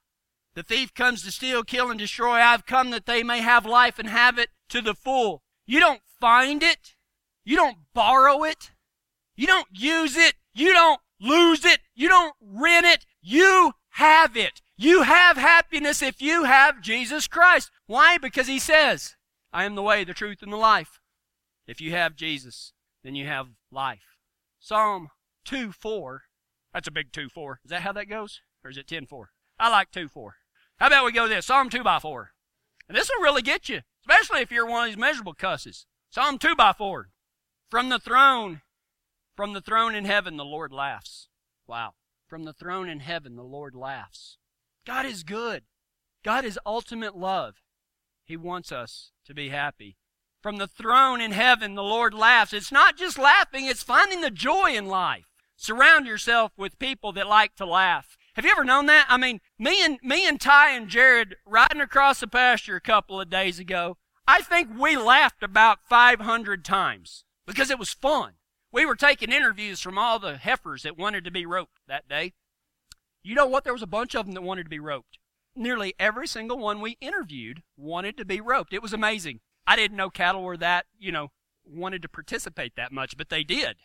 The 0.56 0.64
thief 0.64 0.94
comes 0.94 1.24
to 1.24 1.32
steal, 1.32 1.64
kill, 1.64 1.90
and 1.90 2.00
destroy. 2.00 2.36
I've 2.36 2.66
come 2.66 2.92
that 2.92 3.06
they 3.06 3.24
may 3.24 3.42
have 3.42 3.66
life 3.66 3.98
and 3.98 4.10
have 4.10 4.38
it 4.38 4.50
to 4.70 4.82
the 4.82 4.94
full. 4.94 5.42
You 5.66 5.80
don't 5.80 6.02
find 6.20 6.62
it. 6.62 6.96
You 7.44 7.56
don't 7.56 7.78
borrow 7.94 8.44
it. 8.44 8.72
You 9.36 9.48
don't 9.48 9.68
use 9.72 10.16
it. 10.16 10.36
You 10.54 10.74
don't 10.74 11.02
lose 11.20 11.66
it. 11.66 11.80
You 11.96 12.08
don't 12.08 12.36
rent 12.40 12.86
it. 12.86 13.06
You 13.22 13.74
have 13.92 14.38
it. 14.38 14.62
You 14.78 15.04
have 15.04 15.38
happiness 15.38 16.02
if 16.02 16.22
you 16.22 16.44
have 16.44 16.82
Jesus 16.82 17.28
Christ. 17.28 17.72
Why? 17.88 18.18
Because 18.18 18.48
he 18.48 18.60
says, 18.60 19.16
I 19.52 19.66
am 19.66 19.76
the 19.76 19.82
way, 19.82 20.04
the 20.04 20.14
truth, 20.14 20.42
and 20.42 20.52
the 20.52 20.58
life. 20.58 21.00
If 21.68 21.80
you 21.80 21.92
have 21.92 22.16
Jesus, 22.16 22.74
then 23.04 23.16
you 23.16 23.26
have 23.26 23.48
life. 23.72 24.18
Psalm 24.60 25.10
2 25.46 25.72
4. 25.72 26.24
That's 26.74 26.88
a 26.88 26.92
big 26.92 27.12
2 27.12 27.30
4. 27.30 27.60
Is 27.64 27.70
that 27.70 27.82
how 27.82 27.92
that 27.94 28.10
goes? 28.10 28.42
Or 28.64 28.70
is 28.70 28.78
it 28.78 28.88
10 28.88 29.06
4? 29.06 29.30
I 29.60 29.70
like 29.70 29.92
2 29.92 30.08
4. 30.08 30.36
How 30.80 30.88
about 30.88 31.06
we 31.06 31.12
go 31.12 31.28
this? 31.28 31.46
Psalm 31.46 31.70
2 31.70 31.84
by 31.84 32.00
4. 32.00 32.32
And 32.90 32.98
this 32.98 33.10
will 33.10 33.24
really 33.24 33.42
get 33.42 33.70
you, 33.70 33.82
especially 34.02 34.42
if 34.42 34.52
you're 34.52 34.66
one 34.66 34.84
of 34.84 34.90
these 34.90 35.00
miserable 35.00 35.34
cusses. 35.34 35.86
Psalm 36.10 36.38
2 36.38 36.56
by 36.56 36.74
4. 36.74 37.10
From 37.70 37.90
the 37.90 38.00
throne 38.00 38.62
from 39.36 39.54
the 39.54 39.62
throne 39.62 39.96
in 39.96 40.06
heaven, 40.06 40.38
the 40.38 40.46
Lord 40.46 40.72
laughs. 40.72 41.28
Wow. 41.68 41.94
From 42.28 42.44
the 42.44 42.54
throne 42.54 42.88
in 42.88 43.00
heaven, 43.00 43.36
the 43.36 43.44
Lord 43.44 43.74
laughs. 43.74 44.38
God 44.86 45.08
is 45.08 45.24
good. 45.24 45.64
God 46.24 46.46
is 46.46 46.60
ultimate 46.66 47.18
love. 47.18 47.56
He 48.24 48.38
wants 48.38 48.72
us 48.72 49.12
to 49.26 49.34
be 49.34 49.50
happy. 49.50 49.98
From 50.42 50.58
the 50.58 50.68
throne 50.68 51.20
in 51.20 51.32
heaven, 51.32 51.74
the 51.74 51.84
Lord 51.84 52.14
laughs. 52.14 52.54
It's 52.54 52.72
not 52.72 52.96
just 52.96 53.18
laughing, 53.18 53.66
it's 53.66 53.82
finding 53.82 54.22
the 54.22 54.30
joy 54.30 54.76
in 54.76 54.86
life. 54.86 55.26
Surround 55.56 56.06
yourself 56.06 56.52
with 56.58 56.80
people 56.80 57.12
that 57.14 57.28
like 57.28 57.56
to 57.56 57.66
laugh. 57.66 58.18
Have 58.36 58.46
you 58.46 58.52
ever 58.52 58.64
known 58.64 58.88
that? 58.88 59.06
I 59.10 59.18
mean, 59.18 59.42
me 59.60 59.84
and 59.86 60.00
me 60.02 60.28
and 60.28 60.42
Ty 60.42 60.72
and 60.72 60.88
Jared 60.88 61.36
riding 61.46 61.82
across 61.82 62.20
the 62.20 62.28
pasture 62.28 62.76
a 62.76 62.82
couple 62.82 63.22
of 63.22 63.30
days 63.30 63.60
ago, 63.60 63.98
I 64.28 64.42
think 64.42 64.70
we 64.76 64.98
laughed 64.98 65.44
about 65.44 65.88
500 65.88 66.66
times 66.66 67.26
because 67.46 67.70
it 67.70 67.78
was 67.78 67.94
fun. 67.94 68.34
We 68.72 68.86
were 68.86 68.96
taking 68.96 69.32
interviews 69.32 69.82
from 69.82 70.00
all 70.00 70.18
the 70.18 70.38
heifers 70.38 70.82
that 70.82 70.98
wanted 70.98 71.26
to 71.26 71.32
be 71.32 71.46
roped 71.46 71.78
that 71.88 72.10
day. 72.10 72.34
You 73.22 73.36
know 73.36 73.46
what? 73.46 73.66
There 73.66 73.74
was 73.74 73.84
a 73.84 73.88
bunch 73.88 74.16
of 74.16 74.26
them 74.26 74.34
that 74.34 74.42
wanted 74.42 74.64
to 74.64 74.70
be 74.70 74.80
roped. 74.80 75.20
Nearly 75.56 75.94
every 76.00 76.26
single 76.26 76.58
one 76.58 76.82
we 76.82 76.98
interviewed 77.00 77.62
wanted 77.78 78.18
to 78.18 78.26
be 78.26 78.42
roped. 78.42 78.74
It 78.74 78.82
was 78.82 78.94
amazing. 78.94 79.42
I 79.68 79.76
didn't 79.76 79.98
know 79.98 80.10
cattle 80.10 80.42
were 80.42 80.58
that, 80.58 80.88
you 80.98 81.12
know, 81.12 81.28
wanted 81.64 82.02
to 82.02 82.10
participate 82.10 82.76
that 82.78 82.92
much, 82.92 83.16
but 83.16 83.30
they 83.30 83.44
did. 83.44 83.76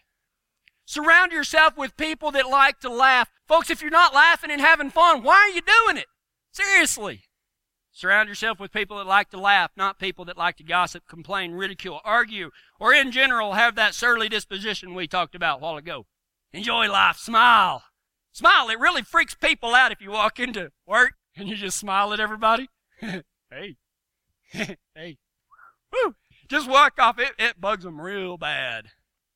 Surround 0.89 1.33
yourself 1.33 1.77
with 1.77 1.99
people 1.99 2.31
that 2.31 2.49
like 2.49 2.81
to 2.81 2.89
laugh. 2.89 3.29
Folks, 3.47 3.69
if 3.69 3.83
you're 3.83 3.91
not 3.91 4.15
laughing 4.15 4.51
and 4.51 4.59
having 4.59 4.89
fun, 4.89 5.23
why 5.23 5.35
are 5.35 5.51
you 5.51 5.61
doing 5.61 5.99
it? 5.99 6.07
Seriously. 6.51 7.25
Surround 7.93 8.27
yourself 8.27 8.59
with 8.59 8.73
people 8.73 8.97
that 8.97 9.07
like 9.07 9.29
to 9.29 9.39
laugh, 9.39 9.71
not 9.77 9.99
people 9.99 10.25
that 10.25 10.39
like 10.39 10.57
to 10.57 10.65
gossip, 10.65 11.07
complain, 11.07 11.53
ridicule, 11.53 12.01
argue, 12.05 12.53
or 12.81 12.95
in 12.95 13.13
general 13.13 13.53
have 13.53 13.75
that 13.75 13.95
surly 13.95 14.31
disposition 14.31 14.95
we 14.95 15.07
talked 15.07 15.35
about 15.35 15.59
a 15.59 15.61
while 15.61 15.77
ago. 15.77 16.07
Enjoy 16.55 16.91
life. 16.91 17.19
Smile. 17.19 17.83
Smile. 18.33 18.71
It 18.71 18.79
really 18.79 19.03
freaks 19.03 19.35
people 19.35 19.75
out 19.75 19.93
if 19.93 20.01
you 20.01 20.11
walk 20.11 20.41
into 20.41 20.73
work 20.87 21.13
and 21.37 21.51
you 21.51 21.57
just 21.57 21.79
smile 21.79 22.15
at 22.15 22.21
everybody. 22.21 22.71
hey. 23.01 23.77
hey. 24.95 25.19
Woo. 25.93 26.15
Just 26.49 26.67
walk 26.67 26.95
off. 26.99 27.19
It, 27.19 27.33
it 27.39 27.61
bugs 27.61 27.85
them 27.85 28.01
real 28.01 28.39
bad. 28.39 28.87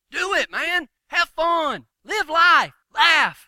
Do 0.09 0.33
it, 0.33 0.49
man. 0.49 0.87
Have 1.13 1.29
fun. 1.29 1.85
Live 2.03 2.27
life. 2.27 2.73
Laugh. 2.93 3.47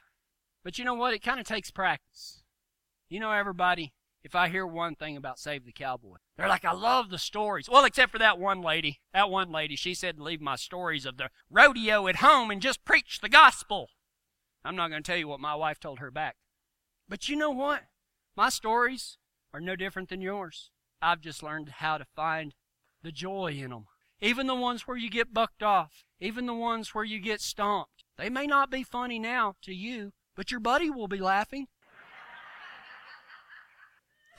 But 0.63 0.77
you 0.77 0.85
know 0.85 0.93
what? 0.93 1.15
It 1.15 1.23
kind 1.23 1.39
of 1.39 1.47
takes 1.47 1.71
practice. 1.71 2.43
You 3.09 3.19
know, 3.19 3.31
everybody, 3.31 3.93
if 4.23 4.35
I 4.35 4.49
hear 4.49 4.67
one 4.67 4.93
thing 4.93 5.17
about 5.17 5.39
Save 5.39 5.65
the 5.65 5.71
Cowboy, 5.71 6.17
they're 6.37 6.47
like, 6.47 6.63
I 6.63 6.73
love 6.73 7.09
the 7.09 7.17
stories. 7.17 7.67
Well, 7.67 7.83
except 7.83 8.11
for 8.11 8.19
that 8.19 8.37
one 8.37 8.61
lady. 8.61 8.99
That 9.15 9.31
one 9.31 9.51
lady, 9.51 9.75
she 9.75 9.95
said 9.95 10.19
leave 10.19 10.41
my 10.41 10.55
stories 10.55 11.07
of 11.07 11.17
the 11.17 11.29
rodeo 11.49 12.07
at 12.07 12.17
home 12.17 12.51
and 12.51 12.61
just 12.61 12.85
preach 12.85 13.19
the 13.19 13.29
gospel. 13.29 13.89
I'm 14.63 14.75
not 14.75 14.89
going 14.89 15.01
to 15.01 15.07
tell 15.07 15.17
you 15.17 15.27
what 15.27 15.39
my 15.39 15.55
wife 15.55 15.79
told 15.79 15.99
her 15.99 16.11
back. 16.11 16.35
But 17.09 17.29
you 17.29 17.35
know 17.35 17.51
what? 17.51 17.81
My 18.35 18.49
stories 18.49 19.17
are 19.53 19.61
no 19.61 19.75
different 19.75 20.09
than 20.09 20.21
yours. 20.21 20.69
I've 21.01 21.21
just 21.21 21.41
learned 21.41 21.69
how 21.77 21.97
to 21.97 22.05
find 22.15 22.53
the 23.01 23.11
joy 23.11 23.53
in 23.53 23.71
them. 23.71 23.87
Even 24.25 24.47
the 24.47 24.55
ones 24.55 24.87
where 24.87 24.97
you 24.97 25.07
get 25.07 25.35
bucked 25.35 25.61
off, 25.61 26.03
even 26.19 26.47
the 26.47 26.53
ones 26.55 26.95
where 26.95 27.03
you 27.03 27.19
get 27.19 27.41
stomped. 27.41 28.03
They 28.17 28.27
may 28.27 28.47
not 28.47 28.71
be 28.71 28.81
funny 28.81 29.19
now 29.19 29.53
to 29.61 29.71
you, 29.71 30.13
but 30.35 30.49
your 30.49 30.59
buddy 30.59 30.89
will 30.89 31.07
be 31.07 31.19
laughing. 31.19 31.67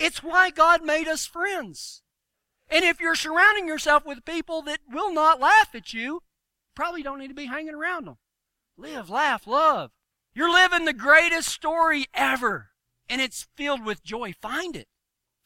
It's 0.01 0.25
why 0.25 0.51
God 0.51 0.83
made 0.83 1.07
us 1.07 1.25
friends. 1.25 2.03
And 2.69 2.85
if 2.85 2.99
you're 2.99 3.15
surrounding 3.15 3.69
yourself 3.69 4.05
with 4.05 4.25
people 4.25 4.61
that 4.63 4.81
will 4.91 5.15
not 5.15 5.39
laugh 5.39 5.73
at 5.73 5.95
you, 5.95 6.25
probably 6.75 7.05
don't 7.05 7.21
need 7.21 7.29
to 7.29 7.35
be 7.35 7.47
hanging 7.47 7.75
around 7.75 8.09
them. 8.09 8.17
Live, 8.77 9.09
laugh, 9.09 9.47
love. 9.47 9.93
You're 10.35 10.53
living 10.53 10.85
the 10.85 10.95
greatest 10.95 11.49
story 11.49 12.07
ever, 12.13 12.71
and 13.09 13.21
it's 13.21 13.47
filled 13.55 13.85
with 13.85 14.03
joy. 14.03 14.33
Find 14.33 14.75
it. 14.75 14.89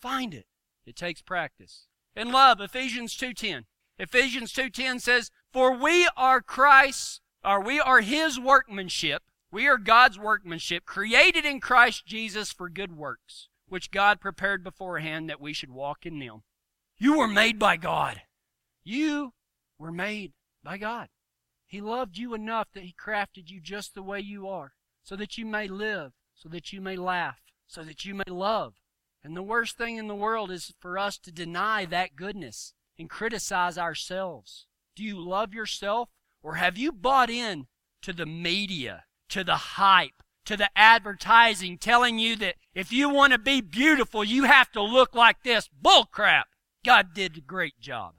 Find 0.00 0.32
it. 0.32 0.46
It 0.86 0.96
takes 0.96 1.20
practice. 1.20 1.88
And 2.16 2.32
love, 2.32 2.58
Ephesians 2.58 3.14
2:10. 3.14 3.66
Ephesians 4.00 4.50
2:10 4.54 4.98
says, 4.98 5.30
"For 5.52 5.76
we 5.76 6.08
are 6.16 6.40
Christ's, 6.40 7.20
or 7.44 7.60
we 7.60 7.78
are 7.78 8.00
his 8.00 8.40
workmanship. 8.40 9.22
We 9.50 9.68
are 9.68 9.76
God's 9.76 10.18
workmanship, 10.18 10.86
created 10.86 11.44
in 11.44 11.60
Christ 11.60 12.06
Jesus 12.06 12.50
for 12.50 12.70
good 12.70 12.92
works, 12.96 13.50
which 13.66 13.90
God 13.90 14.18
prepared 14.18 14.64
beforehand 14.64 15.28
that 15.28 15.40
we 15.40 15.52
should 15.52 15.70
walk 15.70 16.06
in 16.06 16.18
them. 16.18 16.44
You 16.96 17.18
were 17.18 17.28
made 17.28 17.58
by 17.58 17.76
God. 17.76 18.22
You 18.82 19.34
were 19.76 19.92
made 19.92 20.32
by 20.62 20.78
God. 20.78 21.10
He 21.66 21.82
loved 21.82 22.16
you 22.16 22.32
enough 22.32 22.72
that 22.72 22.84
He 22.84 22.94
crafted 22.94 23.50
you 23.50 23.60
just 23.60 23.92
the 23.92 24.02
way 24.02 24.20
you 24.20 24.48
are, 24.48 24.72
so 25.02 25.14
that 25.16 25.36
you 25.36 25.44
may 25.44 25.68
live, 25.68 26.14
so 26.34 26.48
that 26.48 26.72
you 26.72 26.80
may 26.80 26.96
laugh, 26.96 27.42
so 27.66 27.84
that 27.84 28.06
you 28.06 28.14
may 28.14 28.24
love. 28.26 28.80
And 29.22 29.36
the 29.36 29.42
worst 29.42 29.76
thing 29.76 29.98
in 29.98 30.08
the 30.08 30.14
world 30.14 30.50
is 30.50 30.72
for 30.80 30.96
us 30.96 31.18
to 31.18 31.30
deny 31.30 31.84
that 31.84 32.16
goodness 32.16 32.72
and 33.00 33.10
criticize 33.10 33.78
ourselves. 33.78 34.66
Do 34.94 35.02
you 35.02 35.18
love 35.18 35.54
yourself, 35.54 36.10
or 36.42 36.56
have 36.56 36.76
you 36.76 36.92
bought 36.92 37.30
in 37.30 37.66
to 38.02 38.12
the 38.12 38.26
media, 38.26 39.04
to 39.30 39.42
the 39.42 39.56
hype, 39.56 40.22
to 40.44 40.56
the 40.56 40.70
advertising 40.76 41.78
telling 41.78 42.18
you 42.18 42.36
that 42.36 42.56
if 42.74 42.92
you 42.92 43.08
want 43.08 43.32
to 43.32 43.38
be 43.38 43.60
beautiful, 43.60 44.22
you 44.22 44.44
have 44.44 44.70
to 44.72 44.82
look 44.82 45.14
like 45.14 45.42
this. 45.42 45.68
Bull 45.68 46.04
crap. 46.04 46.48
God 46.84 47.14
did 47.14 47.36
a 47.36 47.40
great 47.40 47.78
job. 47.80 48.14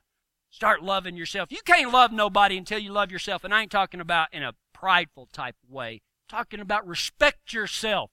Start 0.50 0.84
loving 0.84 1.15
yourself. 1.15 1.52
You 1.52 1.62
can't 1.65 1.91
love 1.91 2.12
nobody 2.12 2.58
until 2.58 2.80
you 2.80 2.91
love 2.91 3.12
yourself. 3.12 3.44
And 3.44 3.54
I 3.54 3.62
ain't 3.62 3.72
talking 3.72 4.02
about 4.02 4.34
in 4.34 4.44
a 4.44 4.56
prideful 4.74 5.30
type 5.32 5.56
way. 5.67 6.02
I'm 6.30 6.38
talking 6.38 6.60
about 6.60 6.88
respect 6.88 7.54
yourself. 7.54 8.12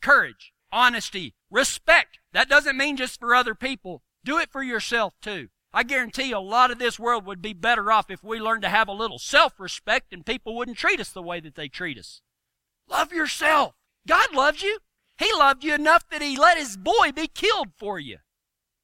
Courage, 0.00 0.52
honesty, 0.72 1.34
respect. 1.50 2.18
That 2.32 2.48
doesn't 2.48 2.76
mean 2.76 2.96
just 2.96 3.18
for 3.18 3.34
other 3.34 3.54
people. 3.54 4.02
Do 4.24 4.38
it 4.38 4.50
for 4.50 4.62
yourself 4.62 5.14
too. 5.20 5.48
I 5.76 5.82
guarantee 5.82 6.28
you 6.28 6.36
a 6.36 6.38
lot 6.38 6.70
of 6.70 6.78
this 6.78 7.00
world 7.00 7.26
would 7.26 7.42
be 7.42 7.52
better 7.52 7.90
off 7.90 8.08
if 8.08 8.22
we 8.22 8.38
learned 8.38 8.62
to 8.62 8.68
have 8.68 8.86
a 8.86 8.92
little 8.92 9.18
self-respect 9.18 10.12
and 10.12 10.24
people 10.24 10.54
wouldn't 10.54 10.78
treat 10.78 11.00
us 11.00 11.10
the 11.10 11.20
way 11.20 11.40
that 11.40 11.56
they 11.56 11.66
treat 11.66 11.98
us. 11.98 12.20
Love 12.88 13.12
yourself. 13.12 13.74
God 14.06 14.32
loves 14.32 14.62
you. 14.62 14.78
He 15.18 15.32
loved 15.32 15.64
you 15.64 15.74
enough 15.74 16.08
that 16.10 16.22
He 16.22 16.36
let 16.36 16.58
His 16.58 16.76
boy 16.76 17.10
be 17.12 17.26
killed 17.26 17.70
for 17.76 17.98
you. 17.98 18.18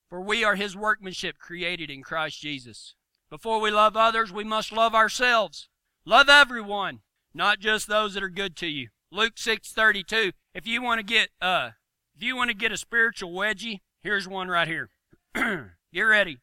For 0.09 0.21
we 0.21 0.43
are 0.43 0.57
His 0.57 0.77
workmanship 0.77 1.39
created 1.39 1.91
in 1.91 2.03
Christ 2.03 2.41
Jesus. 2.41 2.97
Before 3.31 3.61
we 3.61 3.71
love 3.71 3.97
others, 3.97 4.33
we 4.33 4.43
must 4.43 4.73
love 4.73 4.93
ourselves. 4.93 5.69
Love 6.05 6.29
everyone, 6.29 7.03
not 7.33 7.61
just 7.61 7.87
those 7.87 8.15
that 8.15 8.25
are 8.25 8.29
good 8.29 8.57
to 8.57 8.67
you. 8.67 8.89
Luke 9.13 9.37
6:32. 9.37 10.33
If 10.55 10.67
you 10.67 10.83
want 10.83 10.99
to 10.99 11.05
get 11.05 11.29
uh 11.41 11.71
if 12.17 12.23
you 12.23 12.35
want 12.35 12.51
to 12.51 12.57
get 12.57 12.73
a 12.73 12.77
spiritual 12.77 13.31
wedgie, 13.31 13.81
here's 14.01 14.27
one 14.27 14.49
right 14.49 14.67
here. 14.67 14.91
get 15.93 16.03
ready. 16.03 16.39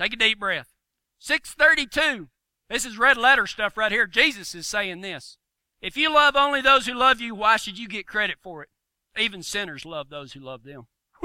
Take 0.00 0.14
a 0.14 0.16
deep 0.16 0.40
breath. 0.40 0.72
632. 1.18 2.28
This 2.70 2.86
is 2.86 2.96
red 2.96 3.18
letter 3.18 3.46
stuff 3.46 3.76
right 3.76 3.92
here. 3.92 4.06
Jesus 4.06 4.54
is 4.54 4.66
saying 4.66 5.02
this. 5.02 5.36
If 5.82 5.94
you 5.94 6.10
love 6.10 6.36
only 6.36 6.62
those 6.62 6.86
who 6.86 6.94
love 6.94 7.20
you, 7.20 7.34
why 7.34 7.58
should 7.58 7.78
you 7.78 7.86
get 7.86 8.06
credit 8.06 8.38
for 8.42 8.62
it? 8.62 8.70
Even 9.18 9.42
sinners 9.42 9.84
love 9.84 10.08
those 10.08 10.32
who 10.32 10.40
love 10.40 10.62
them. 10.62 10.86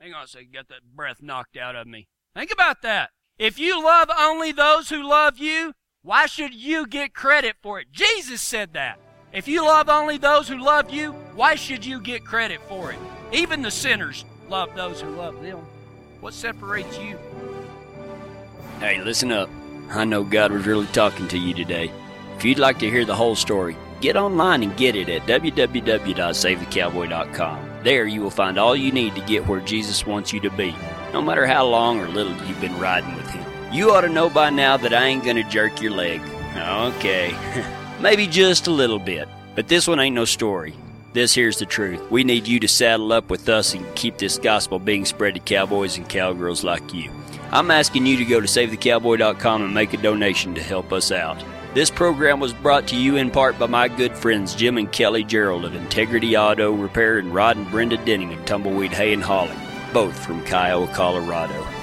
Hang 0.00 0.14
on 0.14 0.24
a 0.24 0.26
second, 0.26 0.52
get 0.52 0.66
that 0.68 0.96
breath 0.96 1.22
knocked 1.22 1.56
out 1.56 1.76
of 1.76 1.86
me. 1.86 2.08
Think 2.34 2.50
about 2.52 2.82
that. 2.82 3.10
If 3.38 3.56
you 3.56 3.84
love 3.84 4.10
only 4.18 4.50
those 4.50 4.88
who 4.88 5.08
love 5.08 5.38
you, 5.38 5.74
why 6.02 6.26
should 6.26 6.54
you 6.54 6.88
get 6.88 7.14
credit 7.14 7.54
for 7.62 7.78
it? 7.78 7.92
Jesus 7.92 8.42
said 8.42 8.72
that. 8.72 8.98
If 9.32 9.46
you 9.46 9.64
love 9.64 9.88
only 9.88 10.18
those 10.18 10.48
who 10.48 10.58
love 10.58 10.90
you, 10.90 11.12
why 11.36 11.54
should 11.54 11.86
you 11.86 12.00
get 12.00 12.24
credit 12.24 12.60
for 12.66 12.90
it? 12.90 12.98
Even 13.30 13.62
the 13.62 13.70
sinners 13.70 14.24
love 14.48 14.74
those 14.74 15.00
who 15.00 15.10
love 15.10 15.40
them. 15.40 15.64
What 16.20 16.34
separates 16.34 16.98
you? 16.98 17.16
Hey, 18.80 19.00
listen 19.02 19.30
up. 19.30 19.48
I 19.90 20.04
know 20.04 20.24
God 20.24 20.50
was 20.50 20.66
really 20.66 20.88
talking 20.88 21.28
to 21.28 21.38
you 21.38 21.54
today. 21.54 21.92
If 22.36 22.44
you'd 22.44 22.58
like 22.58 22.80
to 22.80 22.90
hear 22.90 23.04
the 23.04 23.14
whole 23.14 23.36
story, 23.36 23.76
get 24.00 24.16
online 24.16 24.64
and 24.64 24.76
get 24.76 24.96
it 24.96 25.08
at 25.08 25.28
www.savethecowboy.com. 25.28 27.68
There 27.84 28.06
you 28.06 28.20
will 28.20 28.30
find 28.30 28.58
all 28.58 28.74
you 28.74 28.90
need 28.90 29.14
to 29.14 29.20
get 29.22 29.46
where 29.46 29.60
Jesus 29.60 30.04
wants 30.04 30.32
you 30.32 30.40
to 30.40 30.50
be, 30.50 30.74
no 31.12 31.22
matter 31.22 31.46
how 31.46 31.64
long 31.66 32.00
or 32.00 32.08
little 32.08 32.34
you've 32.46 32.60
been 32.60 32.80
riding 32.80 33.14
with 33.14 33.30
Him. 33.30 33.44
You 33.72 33.92
ought 33.92 34.00
to 34.00 34.08
know 34.08 34.28
by 34.28 34.50
now 34.50 34.76
that 34.76 34.92
I 34.92 35.04
ain't 35.04 35.24
gonna 35.24 35.48
jerk 35.48 35.80
your 35.80 35.92
leg. 35.92 36.20
Okay, 36.56 37.32
maybe 38.00 38.26
just 38.26 38.66
a 38.66 38.72
little 38.72 38.98
bit. 38.98 39.28
But 39.54 39.68
this 39.68 39.86
one 39.86 40.00
ain't 40.00 40.16
no 40.16 40.24
story. 40.24 40.74
This 41.18 41.34
here's 41.34 41.58
the 41.58 41.66
truth. 41.66 42.12
We 42.12 42.22
need 42.22 42.46
you 42.46 42.60
to 42.60 42.68
saddle 42.68 43.12
up 43.12 43.28
with 43.28 43.48
us 43.48 43.74
and 43.74 43.84
keep 43.96 44.18
this 44.18 44.38
gospel 44.38 44.78
being 44.78 45.04
spread 45.04 45.34
to 45.34 45.40
cowboys 45.40 45.96
and 45.96 46.08
cowgirls 46.08 46.62
like 46.62 46.94
you. 46.94 47.10
I'm 47.50 47.72
asking 47.72 48.06
you 48.06 48.16
to 48.18 48.24
go 48.24 48.40
to 48.40 48.46
SaveTheCowboy.com 48.46 49.62
and 49.62 49.74
make 49.74 49.92
a 49.92 49.96
donation 49.96 50.54
to 50.54 50.62
help 50.62 50.92
us 50.92 51.10
out. 51.10 51.42
This 51.74 51.90
program 51.90 52.38
was 52.38 52.52
brought 52.52 52.86
to 52.86 52.96
you 52.96 53.16
in 53.16 53.32
part 53.32 53.58
by 53.58 53.66
my 53.66 53.88
good 53.88 54.16
friends 54.16 54.54
Jim 54.54 54.78
and 54.78 54.92
Kelly 54.92 55.24
Gerald 55.24 55.64
of 55.64 55.74
Integrity 55.74 56.36
Auto 56.36 56.70
Repair 56.70 57.18
and 57.18 57.34
Rod 57.34 57.56
and 57.56 57.68
Brenda 57.68 57.96
Denning 57.96 58.32
of 58.32 58.44
Tumbleweed 58.44 58.92
Hay 58.92 59.12
and 59.12 59.24
Hauling, 59.24 59.58
both 59.92 60.16
from 60.24 60.44
Kiowa, 60.44 60.86
Colorado. 60.94 61.77